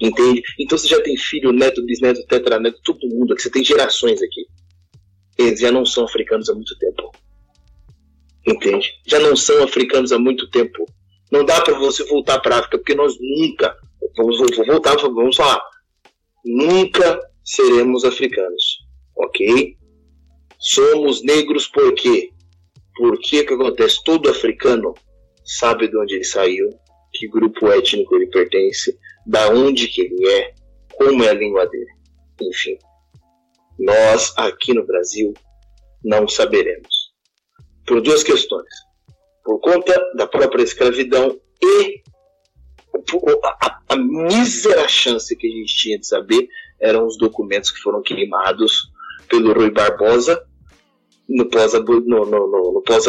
[0.00, 0.42] entende?
[0.58, 4.46] Então você já tem filho, neto, bisneto, tetraneto, todo mundo aqui, você tem gerações aqui.
[5.38, 7.10] Eles já não são africanos há muito tempo.
[8.46, 8.92] Entende?
[9.06, 10.86] Já não são africanos há muito tempo.
[11.30, 13.76] Não dá para você voltar para África, porque nós nunca,
[14.16, 15.60] vamos voltar, vamos falar,
[16.44, 18.78] nunca seremos africanos,
[19.16, 19.76] ok?
[20.58, 22.30] Somos negros por quê?
[22.94, 24.02] Por que que acontece?
[24.04, 24.94] Todo africano
[25.46, 26.68] sabe de onde ele saiu,
[27.12, 30.54] que grupo étnico ele pertence, da onde que ele é,
[30.94, 31.90] como é a língua dele.
[32.42, 32.76] Enfim,
[33.78, 35.32] nós aqui no Brasil
[36.04, 37.12] não saberemos.
[37.86, 38.68] Por duas questões.
[39.44, 42.02] Por conta da própria escravidão e
[43.44, 46.48] a, a, mísera chance que a gente tinha de saber
[46.80, 48.90] eram os documentos que foram queimados
[49.28, 50.44] pelo Rui Barbosa
[51.28, 52.24] no pós-abolição.
[52.24, 53.06] No, no, no pós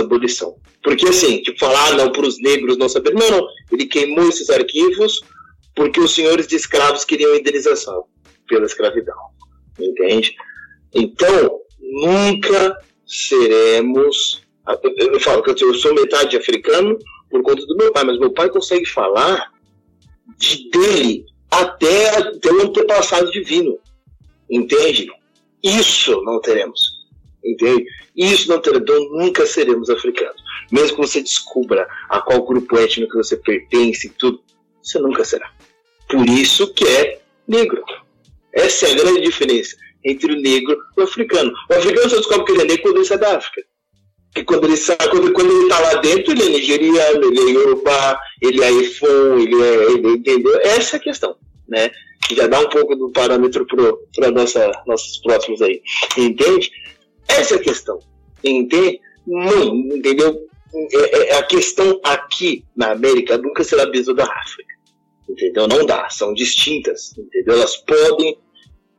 [0.83, 3.13] porque assim, tipo, falar ah, não para os negros não saber.
[3.13, 3.47] Não, não.
[3.71, 5.21] Ele queimou esses arquivos
[5.75, 8.05] porque os senhores de escravos queriam indenização
[8.47, 9.15] pela escravidão.
[9.79, 10.35] Entende?
[10.93, 14.41] Então, nunca seremos.
[14.97, 16.97] Eu falo que eu sou metade africano
[17.29, 19.51] por conta do meu pai, mas meu pai consegue falar
[20.37, 23.77] de dele até, até o antepassado divino.
[24.49, 25.11] Entende?
[25.63, 26.96] Isso não teremos.
[27.47, 27.85] Entende?
[28.15, 28.83] Isso não teremos.
[28.83, 30.41] Então, nunca seremos africanos.
[30.71, 34.41] Mesmo que você descubra a qual grupo étnico você pertence e tudo,
[34.83, 35.49] você nunca será.
[36.09, 37.83] Por isso que é negro.
[38.53, 41.51] Essa é a grande diferença entre o negro e o africano.
[41.69, 43.61] O africano só descobre que ele é negro quando ele sai da África.
[44.35, 47.53] E quando ele sai, quando, quando ele está lá dentro, ele é nigeriano, ele é
[47.53, 49.91] Yoruba, ele é Ifon, ele é.
[49.91, 50.59] Ele, entendeu?
[50.61, 51.35] Essa é a questão.
[51.67, 51.91] Né?
[52.31, 54.31] Já dá um pouco do parâmetro para
[54.85, 55.81] nossos próximos aí.
[56.17, 56.71] Entende?
[57.27, 57.99] Essa é a questão.
[58.43, 58.99] Entende?
[59.25, 60.47] Não, entendeu?
[60.73, 64.73] É, é, a questão aqui na América nunca será a mesma da África.
[65.27, 65.67] Entendeu?
[65.67, 67.17] Não dá, são distintas.
[67.17, 67.55] Entendeu?
[67.55, 68.37] Elas podem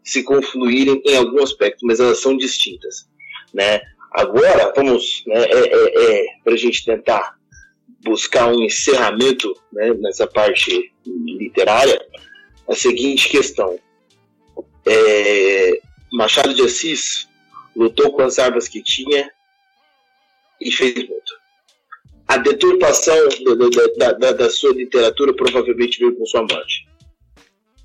[0.04, 3.08] se confluírem em algum aspecto, mas elas são distintas.
[3.52, 3.80] Né?
[4.12, 7.36] Agora, vamos, né, é, é, é para a gente tentar
[8.02, 12.00] buscar um encerramento né, nessa parte literária,
[12.68, 13.78] a seguinte questão.
[14.86, 15.80] É,
[16.12, 17.28] Machado de Assis
[17.78, 19.30] lutou com as armas que tinha
[20.60, 21.38] e fez muito.
[22.26, 23.28] A deturpação
[23.96, 26.88] da, da, da sua literatura provavelmente veio com sua morte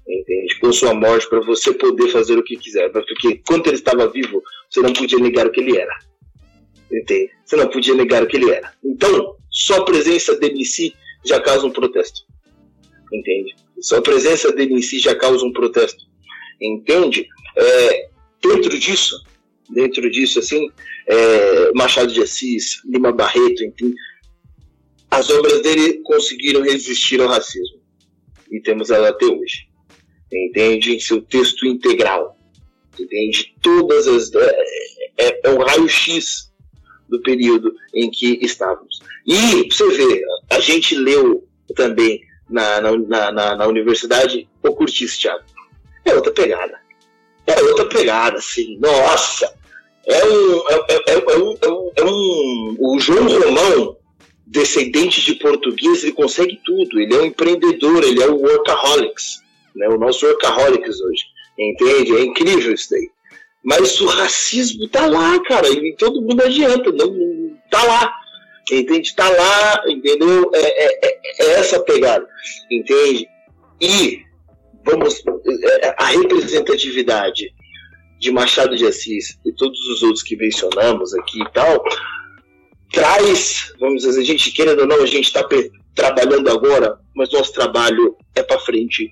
[0.07, 0.59] entende?
[0.59, 4.41] Com sua morte para você poder fazer o que quiser, porque quando ele estava vivo,
[4.69, 5.93] você não podia negar o que ele era,
[6.91, 7.31] entende?
[7.45, 8.73] Você não podia negar o que ele era.
[8.83, 10.93] Então, só a presença dele em si
[11.25, 12.21] já causa um protesto,
[13.11, 13.55] entende?
[13.79, 16.03] Só a presença dele em si já causa um protesto,
[16.61, 17.27] entende?
[17.55, 18.09] É,
[18.41, 19.23] dentro disso,
[19.69, 20.69] dentro disso, assim,
[21.07, 23.93] é, Machado de Assis, Lima Barreto, enfim,
[25.09, 27.81] as obras dele conseguiram resistir ao racismo
[28.51, 29.73] e temos ela até hoje
[30.35, 30.95] entende?
[30.95, 32.37] Em seu texto integral,
[32.99, 33.55] entende?
[33.61, 34.33] Todas as.
[34.33, 34.63] É,
[35.17, 36.51] é, é o raio-x
[37.09, 38.99] do período em que estávamos.
[39.25, 45.43] E, você vê, a gente leu também na, na, na, na universidade o Curtis, Thiago.
[46.05, 46.81] É outra pegada.
[47.47, 48.77] É outra pegada, assim.
[48.79, 49.53] Nossa!
[50.05, 50.69] É um.
[50.69, 52.75] É, é, é, um, é, um, é um.
[52.79, 53.97] O João Romão,
[54.45, 56.99] descendente de português, ele consegue tudo.
[56.99, 59.43] Ele é um empreendedor, ele é um workaholics
[59.75, 59.87] né?
[59.87, 61.23] O nosso workaholics hoje.
[61.57, 62.15] Entende?
[62.15, 63.09] É incrível isso daí.
[63.63, 68.13] Mas o racismo tá lá, cara, e todo mundo adianta, não, tá lá.
[68.69, 69.15] Entende?
[69.15, 70.51] Tá lá, entendeu?
[70.53, 72.27] É, é, é, é essa pegada,
[72.69, 73.27] entende?
[73.79, 74.21] E
[74.85, 75.23] vamos
[75.81, 77.53] é, a representatividade
[78.19, 81.83] de Machado de Assis e todos os outros que mencionamos aqui e tal,
[82.91, 85.45] traz, vamos dizer, a gente querendo ou não, a gente está
[85.93, 89.11] trabalhando agora, mas nosso trabalho é para frente,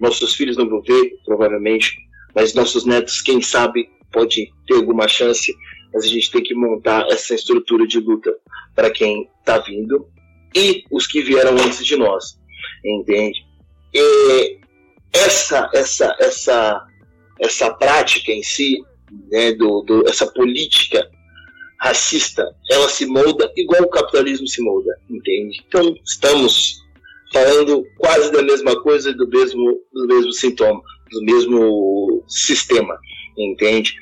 [0.00, 1.96] nossos filhos não vão ver, provavelmente,
[2.34, 5.54] mas nossos netos, quem sabe, pode ter alguma chance.
[5.92, 8.34] Mas a gente tem que montar essa estrutura de luta
[8.74, 10.06] para quem está vindo
[10.54, 12.38] e os que vieram antes de nós,
[12.84, 13.44] entende?
[13.94, 14.58] E
[15.24, 16.86] essa, essa, essa,
[17.40, 18.78] essa prática em si,
[19.30, 21.08] né, do, do, essa política
[21.80, 25.62] racista, ela se molda igual o capitalismo se molda, entende?
[25.68, 26.80] Então estamos
[27.32, 32.98] falando quase da mesma coisa, do mesmo, do mesmo sintoma, do mesmo sistema,
[33.36, 33.94] entende?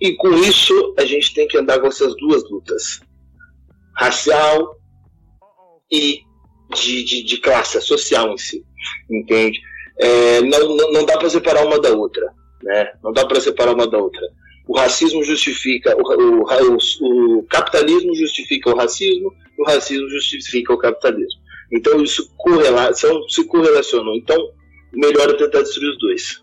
[0.00, 3.00] E com isso a gente tem que andar com essas duas lutas,
[3.96, 4.76] racial
[5.90, 6.20] e
[6.74, 8.64] de, de, de classe social em si,
[9.10, 9.60] entende?
[9.98, 12.26] É, não, não, não dá para separar uma da outra,
[12.62, 12.92] né?
[13.02, 14.20] Não dá para separar uma da outra.
[14.68, 20.78] O racismo justifica, o, o, o, o capitalismo justifica o racismo, o racismo justifica o
[20.78, 21.40] capitalismo.
[21.72, 24.14] Então isso correlação, se correlacionou.
[24.16, 24.36] Então,
[24.92, 26.42] melhor é tentar destruir os dois.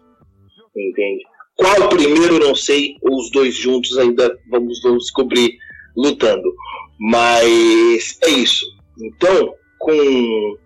[0.76, 1.24] Entende?
[1.56, 5.58] Qual primeiro não sei, ou os dois juntos ainda vamos, vamos descobrir
[5.96, 6.54] lutando.
[7.00, 8.66] Mas é isso.
[9.00, 10.58] Então, com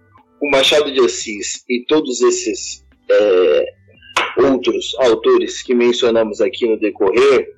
[0.42, 3.66] o Machado de Assis e todos esses é,
[4.38, 7.50] outros autores que mencionamos aqui no decorrer,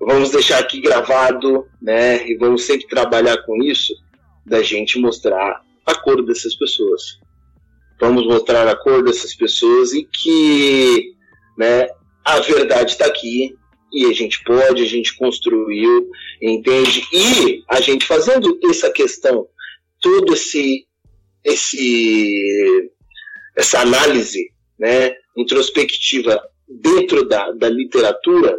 [0.00, 2.26] vamos deixar aqui gravado, né?
[2.28, 3.92] E vamos sempre trabalhar com isso,
[4.46, 7.18] da gente mostrar a cor dessas pessoas.
[8.00, 11.12] Vamos mostrar a cor dessas pessoas e que
[11.58, 11.86] né,
[12.24, 13.54] a verdade está aqui
[13.92, 16.08] e a gente pode, a gente construiu,
[16.40, 17.02] entende?
[17.12, 19.46] E a gente fazendo essa questão,
[20.00, 20.86] todo esse,
[21.44, 22.90] esse
[23.56, 28.56] essa análise né, introspectiva dentro da, da literatura,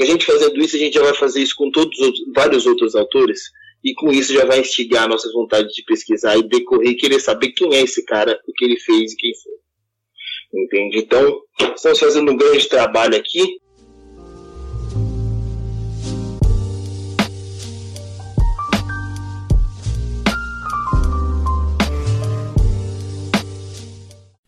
[0.00, 2.94] a gente fazendo isso, a gente já vai fazer isso com todos os, vários outros
[2.94, 3.50] autores,
[3.84, 7.20] e com isso já vai instigar a nossa vontade de pesquisar e decorrer e querer
[7.20, 10.62] saber quem é esse cara, o que ele fez e quem foi.
[10.62, 10.98] Entende?
[10.98, 11.40] Então,
[11.74, 13.60] estamos fazendo um grande trabalho aqui.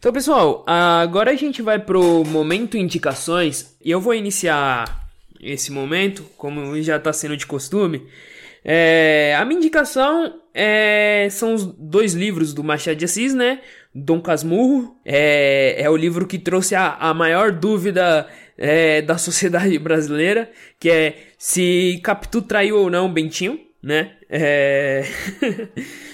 [0.00, 5.06] Então, pessoal, agora a gente vai pro momento indicações e eu vou iniciar
[5.38, 8.08] esse momento, como já está sendo de costume.
[8.64, 13.60] É, a minha indicação é, são os dois livros do Machado de Assis, né?
[13.94, 18.26] Dom Casmurro é, é o livro que trouxe a, a maior dúvida
[18.56, 24.12] é, da sociedade brasileira, que é se Capitu traiu ou não Bentinho, né?
[24.30, 25.04] É...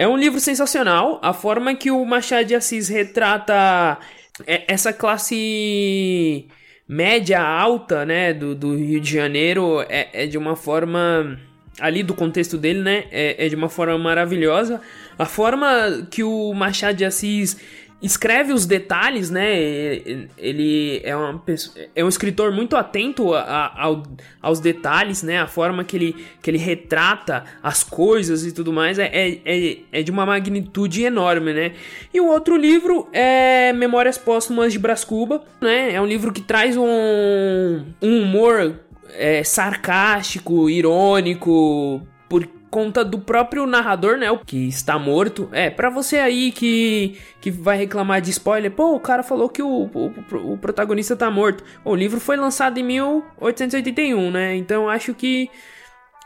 [0.00, 3.98] é um livro sensacional, a forma que o Machado de Assis retrata
[4.46, 6.46] é, essa classe
[6.88, 11.38] média alta, né, do, do Rio de Janeiro é, é de uma forma
[11.78, 14.80] ali do contexto dele, né, é, é, de uma forma maravilhosa.
[15.18, 15.68] A forma
[16.10, 17.58] que o Machado de Assis
[18.02, 19.54] escreve os detalhes, né?
[20.38, 24.02] Ele é, uma pessoa, é um escritor muito atento a, a, ao,
[24.40, 25.38] aos detalhes, né?
[25.38, 29.78] A forma que ele, que ele retrata as coisas e tudo mais é, é, é,
[29.92, 31.72] é de uma magnitude enorme, né?
[32.12, 35.92] E o outro livro é Memórias Póstumas de Brás Cuba, né?
[35.92, 38.80] É um livro que traz um, um humor
[39.14, 45.48] é, sarcástico, irônico, por conta do próprio narrador, né, o que está morto.
[45.52, 49.62] É, para você aí que que vai reclamar de spoiler, pô, o cara falou que
[49.62, 51.64] o, o, o protagonista tá morto.
[51.84, 54.56] O livro foi lançado em 1881, né?
[54.56, 55.50] Então acho que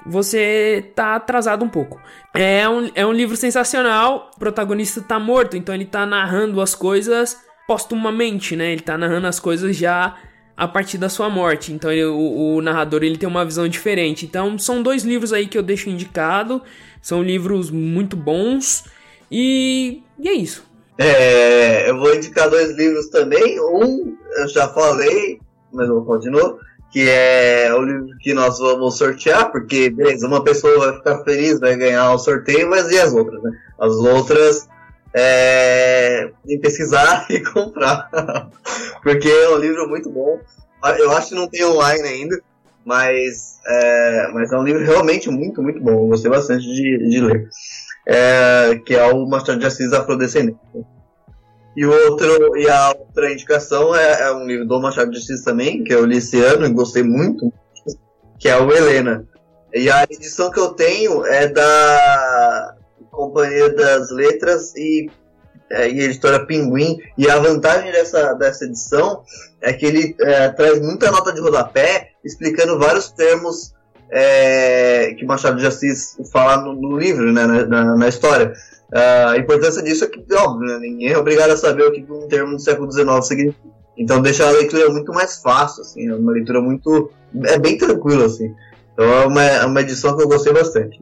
[0.06, 2.00] você tá atrasado um pouco.
[2.34, 6.74] É um, é um livro sensacional, o protagonista tá morto, então ele tá narrando as
[6.74, 8.72] coisas postumamente, né?
[8.72, 10.16] Ele tá narrando as coisas já
[10.56, 11.72] a partir da sua morte.
[11.72, 14.24] Então ele, o, o, narrador ele tem uma visão diferente.
[14.24, 16.62] Então são dois livros aí que eu deixo indicado.
[17.02, 18.84] São livros muito bons.
[19.30, 20.64] E, e é isso.
[20.96, 23.60] É, eu vou indicar dois livros também.
[23.60, 25.40] Um eu já falei,
[25.72, 26.58] mas eu continuo.
[26.92, 31.58] Que é o livro que nós vamos sortear, porque, beleza, uma pessoa vai ficar feliz,
[31.58, 33.50] vai ganhar o sorteio, mas e as outras, né?
[33.80, 34.68] As outras
[35.14, 38.10] é, em pesquisar e comprar.
[39.02, 40.40] Porque é um livro muito bom.
[40.98, 42.38] Eu acho que não tem online ainda,
[42.84, 45.92] mas é, mas é um livro realmente muito, muito bom.
[45.92, 47.48] Eu gostei bastante de, de ler.
[48.06, 50.58] É, que é o Machado de Assis Afrodescendente.
[51.76, 55.82] E, outro, e a outra indicação é, é, um livro do Machado de Assis também,
[55.82, 57.52] que eu li esse ano e gostei muito,
[58.38, 59.26] que é o Helena.
[59.72, 62.76] E a edição que eu tenho é da
[63.14, 65.10] Companhia das Letras e,
[65.70, 66.98] é, e editora Pinguim.
[67.16, 69.22] E a vantagem dessa, dessa edição
[69.60, 73.74] é que ele é, traz muita nota de rodapé, explicando vários termos
[74.10, 78.52] é, que Machado de Assis fala no, no livro, né, na, na história.
[78.92, 82.06] Uh, a importância disso é que, óbvio, né, ninguém é obrigado a saber o que
[82.08, 83.74] um termo do século XIX significa.
[83.96, 87.10] Então deixa a leitura muito mais fácil, assim, é uma leitura muito.
[87.44, 88.54] é bem tranquila, assim.
[88.92, 91.00] Então é uma, é uma edição que eu gostei bastante.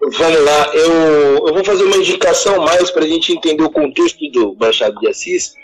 [0.00, 4.30] Vamos lá, eu, eu vou fazer uma indicação mais para a gente entender o contexto
[4.30, 5.54] do Machado de Assis,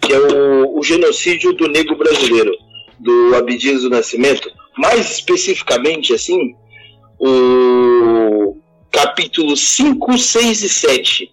[0.00, 2.52] que é o, o genocídio do negro brasileiro,
[2.98, 4.50] do Abdias do Nascimento.
[4.76, 6.54] Mais especificamente, assim,
[7.20, 8.56] o
[8.90, 11.30] capítulo 5, 6 e 7,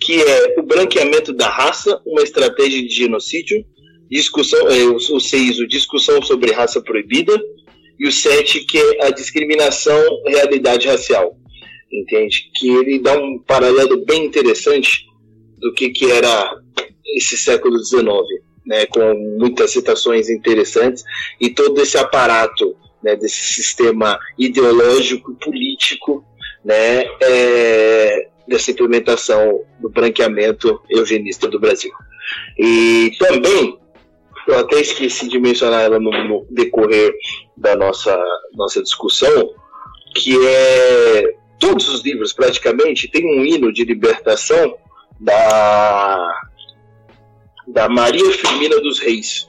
[0.00, 3.64] que é o branqueamento da raça, uma estratégia de genocídio,
[4.08, 7.38] discussão, é, o 6, o discussão sobre raça proibida,
[7.98, 11.37] e o 7, que é a discriminação, realidade racial
[11.92, 12.50] entende?
[12.54, 15.06] Que ele dá um paralelo bem interessante
[15.58, 16.60] do que, que era
[17.16, 18.06] esse século XIX,
[18.66, 21.02] né, com muitas citações interessantes
[21.40, 26.24] e todo esse aparato né, desse sistema ideológico político
[26.64, 31.92] né, é, dessa implementação do branqueamento eugenista do Brasil.
[32.58, 33.78] E também,
[34.46, 37.14] eu até esqueci de mencionar ela no, no decorrer
[37.56, 38.18] da nossa,
[38.54, 39.50] nossa discussão,
[40.14, 44.76] que é todos os livros praticamente têm um hino de libertação
[45.20, 46.42] da
[47.66, 49.48] da Maria Firmina dos Reis.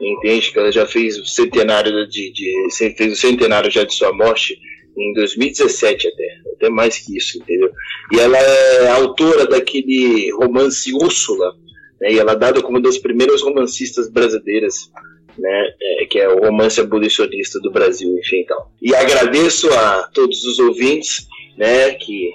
[0.00, 4.12] Entende que ela já fez o centenário de, de fez o centenário já de sua
[4.12, 4.58] morte
[4.96, 7.70] em 2017 até, até mais que isso, entendeu?
[8.12, 11.52] E ela é autora daquele romance Úrsula,
[12.00, 12.12] né?
[12.12, 14.90] E ela é dada como uma das primeiras romancistas brasileiras
[15.38, 18.66] né, é, que é o romance abolicionista do Brasil, enfim, então.
[18.82, 21.26] E agradeço a todos os ouvintes,
[21.56, 22.30] né, que,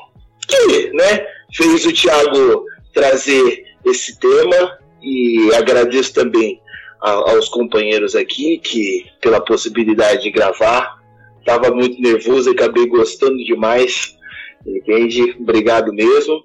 [0.47, 6.62] que né, fez o Tiago trazer esse tema e agradeço também
[7.01, 11.01] a, aos companheiros aqui que pela possibilidade de gravar.
[11.39, 14.18] Estava muito nervoso e acabei gostando demais,
[14.66, 15.36] entende?
[15.38, 16.41] Obrigado mesmo.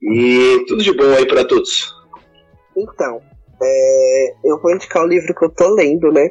[0.00, 1.92] E tudo de bom aí para todos.
[2.76, 3.20] Então,
[3.60, 6.30] é, eu vou indicar o livro que eu tô lendo, né?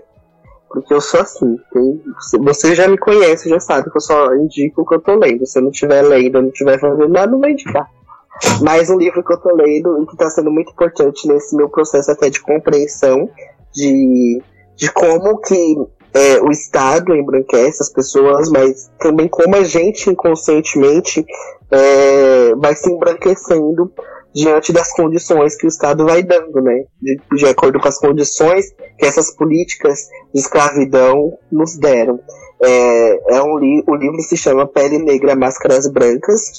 [0.70, 1.58] Porque eu sou assim.
[1.74, 2.02] Tem,
[2.44, 5.46] você já me conhece, já sabe que eu só indico o que eu tô lendo.
[5.46, 7.90] Se eu não estiver lendo, não estiver fazendo nada, não vou indicar.
[8.62, 11.70] Mas um livro que eu tô lendo e que está sendo muito importante nesse meu
[11.70, 13.30] processo até de compreensão
[13.74, 14.42] de,
[14.76, 15.78] de como que
[16.14, 21.26] é, o Estado embranquece as pessoas, mas também como a gente inconscientemente
[21.72, 23.92] é, vai se embranquecendo
[24.38, 26.84] diante das condições que o Estado vai dando, né?
[27.02, 32.20] De, de acordo com as condições que essas políticas de escravidão nos deram.
[32.62, 36.52] É, é um li o livro se chama Pele Negra, Máscaras Brancas.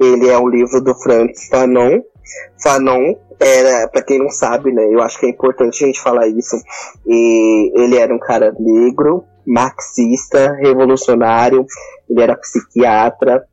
[0.00, 2.00] Ele é um livro do Franz Fanon.
[2.62, 4.86] Fanon era, para quem não sabe, né?
[4.90, 6.56] Eu acho que é importante a gente falar isso.
[7.06, 11.66] E ele era um cara negro, marxista, revolucionário.
[12.08, 13.44] Ele era psiquiatra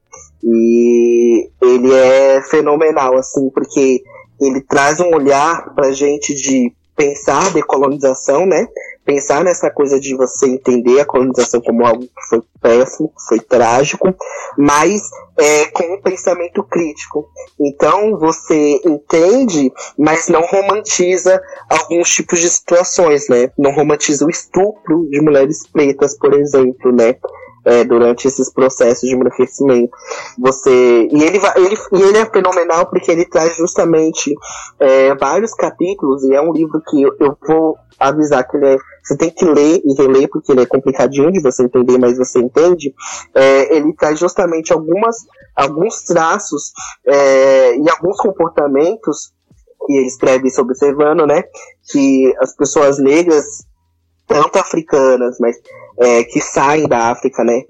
[0.44, 4.04] e ele é fenomenal, assim, porque
[4.42, 8.68] ele traz um olhar pra gente de pensar decolonização, né?
[9.06, 13.40] Pensar nessa coisa de você entender a colonização como algo que foi péssimo, que foi
[13.40, 14.16] trágico,
[14.58, 15.02] mas
[15.38, 17.28] é, com um pensamento crítico.
[17.60, 23.52] Então você entende, mas não romantiza alguns tipos de situações, né?
[23.58, 27.16] Não romantiza o estupro de mulheres pretas, por exemplo, né?
[27.66, 29.96] É, durante esses processos de embranquecimento.
[30.38, 34.34] Você e ele, vai, ele e ele é fenomenal porque ele traz justamente
[34.80, 38.78] é, vários capítulos e é um livro que eu, eu vou avisar que ele é,
[39.04, 42.40] você tem que ler e reler porque ele é complicadinho de você entender, mas você
[42.40, 42.94] entende.
[43.34, 45.18] É, ele traz justamente algumas
[45.56, 46.72] alguns traços
[47.06, 49.32] é, e alguns comportamentos
[49.86, 51.44] que ele escreve isso observando, né,
[51.92, 53.46] que as pessoas negras
[54.26, 55.58] tanto africanas, mas
[55.98, 57.62] é, que saem da África, né?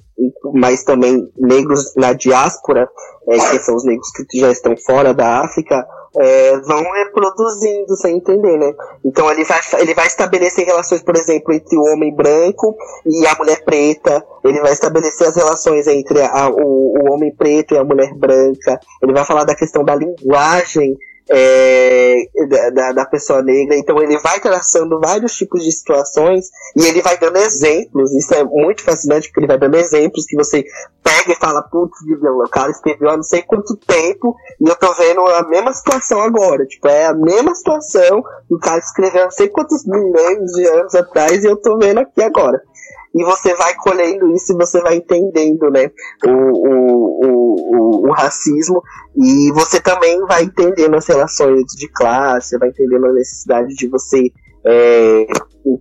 [0.54, 2.88] Mas também negros na diáspora,
[3.28, 8.18] é, que são os negros que já estão fora da África, é, vão reproduzindo sem
[8.18, 8.74] entender, né?
[9.04, 13.36] Então ele vai, ele vai estabelecer relações, por exemplo, entre o homem branco e a
[13.36, 14.24] mulher preta.
[14.44, 18.80] Ele vai estabelecer as relações entre a, o, o homem preto e a mulher branca.
[19.02, 20.96] Ele vai falar da questão da linguagem
[21.30, 22.26] é,
[22.74, 23.76] da, da, pessoa negra.
[23.78, 28.12] Então ele vai traçando vários tipos de situações e ele vai dando exemplos.
[28.14, 30.64] Isso é muito fascinante porque ele vai dando exemplos que você
[31.04, 34.94] pega e fala, putz, o cara escreveu há não sei quanto tempo e eu tô
[34.94, 36.66] vendo a mesma situação agora.
[36.66, 40.96] Tipo, é a mesma situação o cara escreveu há não sei quantos milênios de anos
[40.96, 42.62] atrás e eu tô vendo aqui agora
[43.16, 45.90] e você vai colhendo isso e você vai entendendo, né,
[46.26, 48.82] o, o, o, o, racismo
[49.16, 54.32] e você também vai entendendo as relações de classe, vai entendendo a necessidade de você
[54.66, 55.26] é,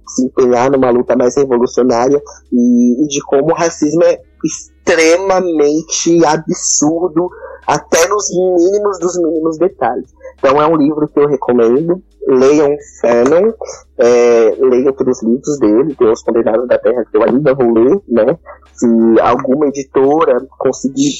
[0.08, 2.20] se empenhar numa luta mais revolucionária
[2.52, 7.30] e, e de como o racismo é extremamente absurdo
[7.66, 10.10] até nos mínimos dos mínimos detalhes.
[10.42, 12.02] Então é um livro que eu recomendo.
[12.26, 13.52] Leiam Fanon,
[13.98, 18.00] é, leiam outros livros dele, tem Os Condenados da Terra que eu ainda vou ler,
[18.08, 18.36] né?
[18.72, 18.86] Se
[19.20, 21.12] alguma editora conseguir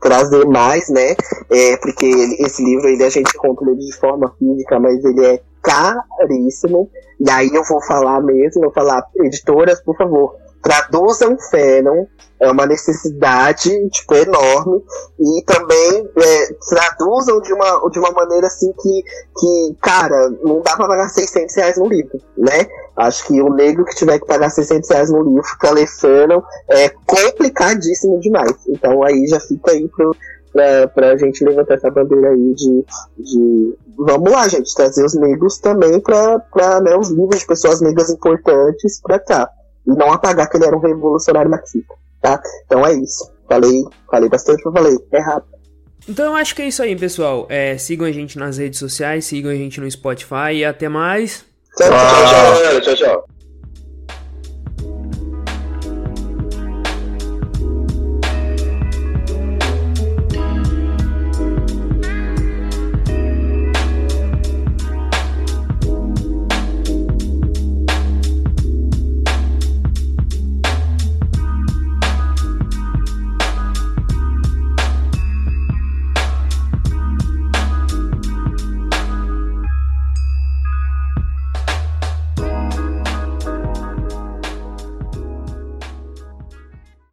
[0.00, 1.16] trazer mais, né?
[1.50, 2.06] É, porque
[2.40, 6.88] esse livro ele, a gente compra ele de forma física, mas ele é caríssimo.
[7.20, 12.06] E aí eu vou falar mesmo, vou falar, editoras, por favor, traduzam Fanon,
[12.40, 14.82] é uma necessidade tipo, enorme,
[15.18, 19.02] e também é, traduzam de uma, de uma maneira assim que,
[19.36, 22.66] que, cara, não dá pra pagar 600 reais no livro, né?
[22.96, 26.42] Acho que o negro que tiver que pagar 600 reais no livro pra ler Fanon
[26.68, 28.54] é complicadíssimo demais.
[28.68, 30.16] Então aí já fica aí pro,
[30.52, 32.84] pra, pra gente levantar essa bandeira aí de,
[33.18, 37.80] de vamos lá, gente, trazer os negros também pra, pra né, os livros de pessoas
[37.80, 39.50] negras importantes pra cá.
[39.88, 42.40] E não apagar que ele era um revolucionário marxista, tá?
[42.66, 43.32] Então é isso.
[43.48, 45.58] Falei, falei bastante, mas falei, é rápido.
[46.06, 47.46] Então eu acho que é isso aí, pessoal.
[47.48, 51.44] É, sigam a gente nas redes sociais, sigam a gente no Spotify e até mais.
[51.76, 52.80] Tchau, tchau, tchau.
[52.80, 53.37] tchau, tchau.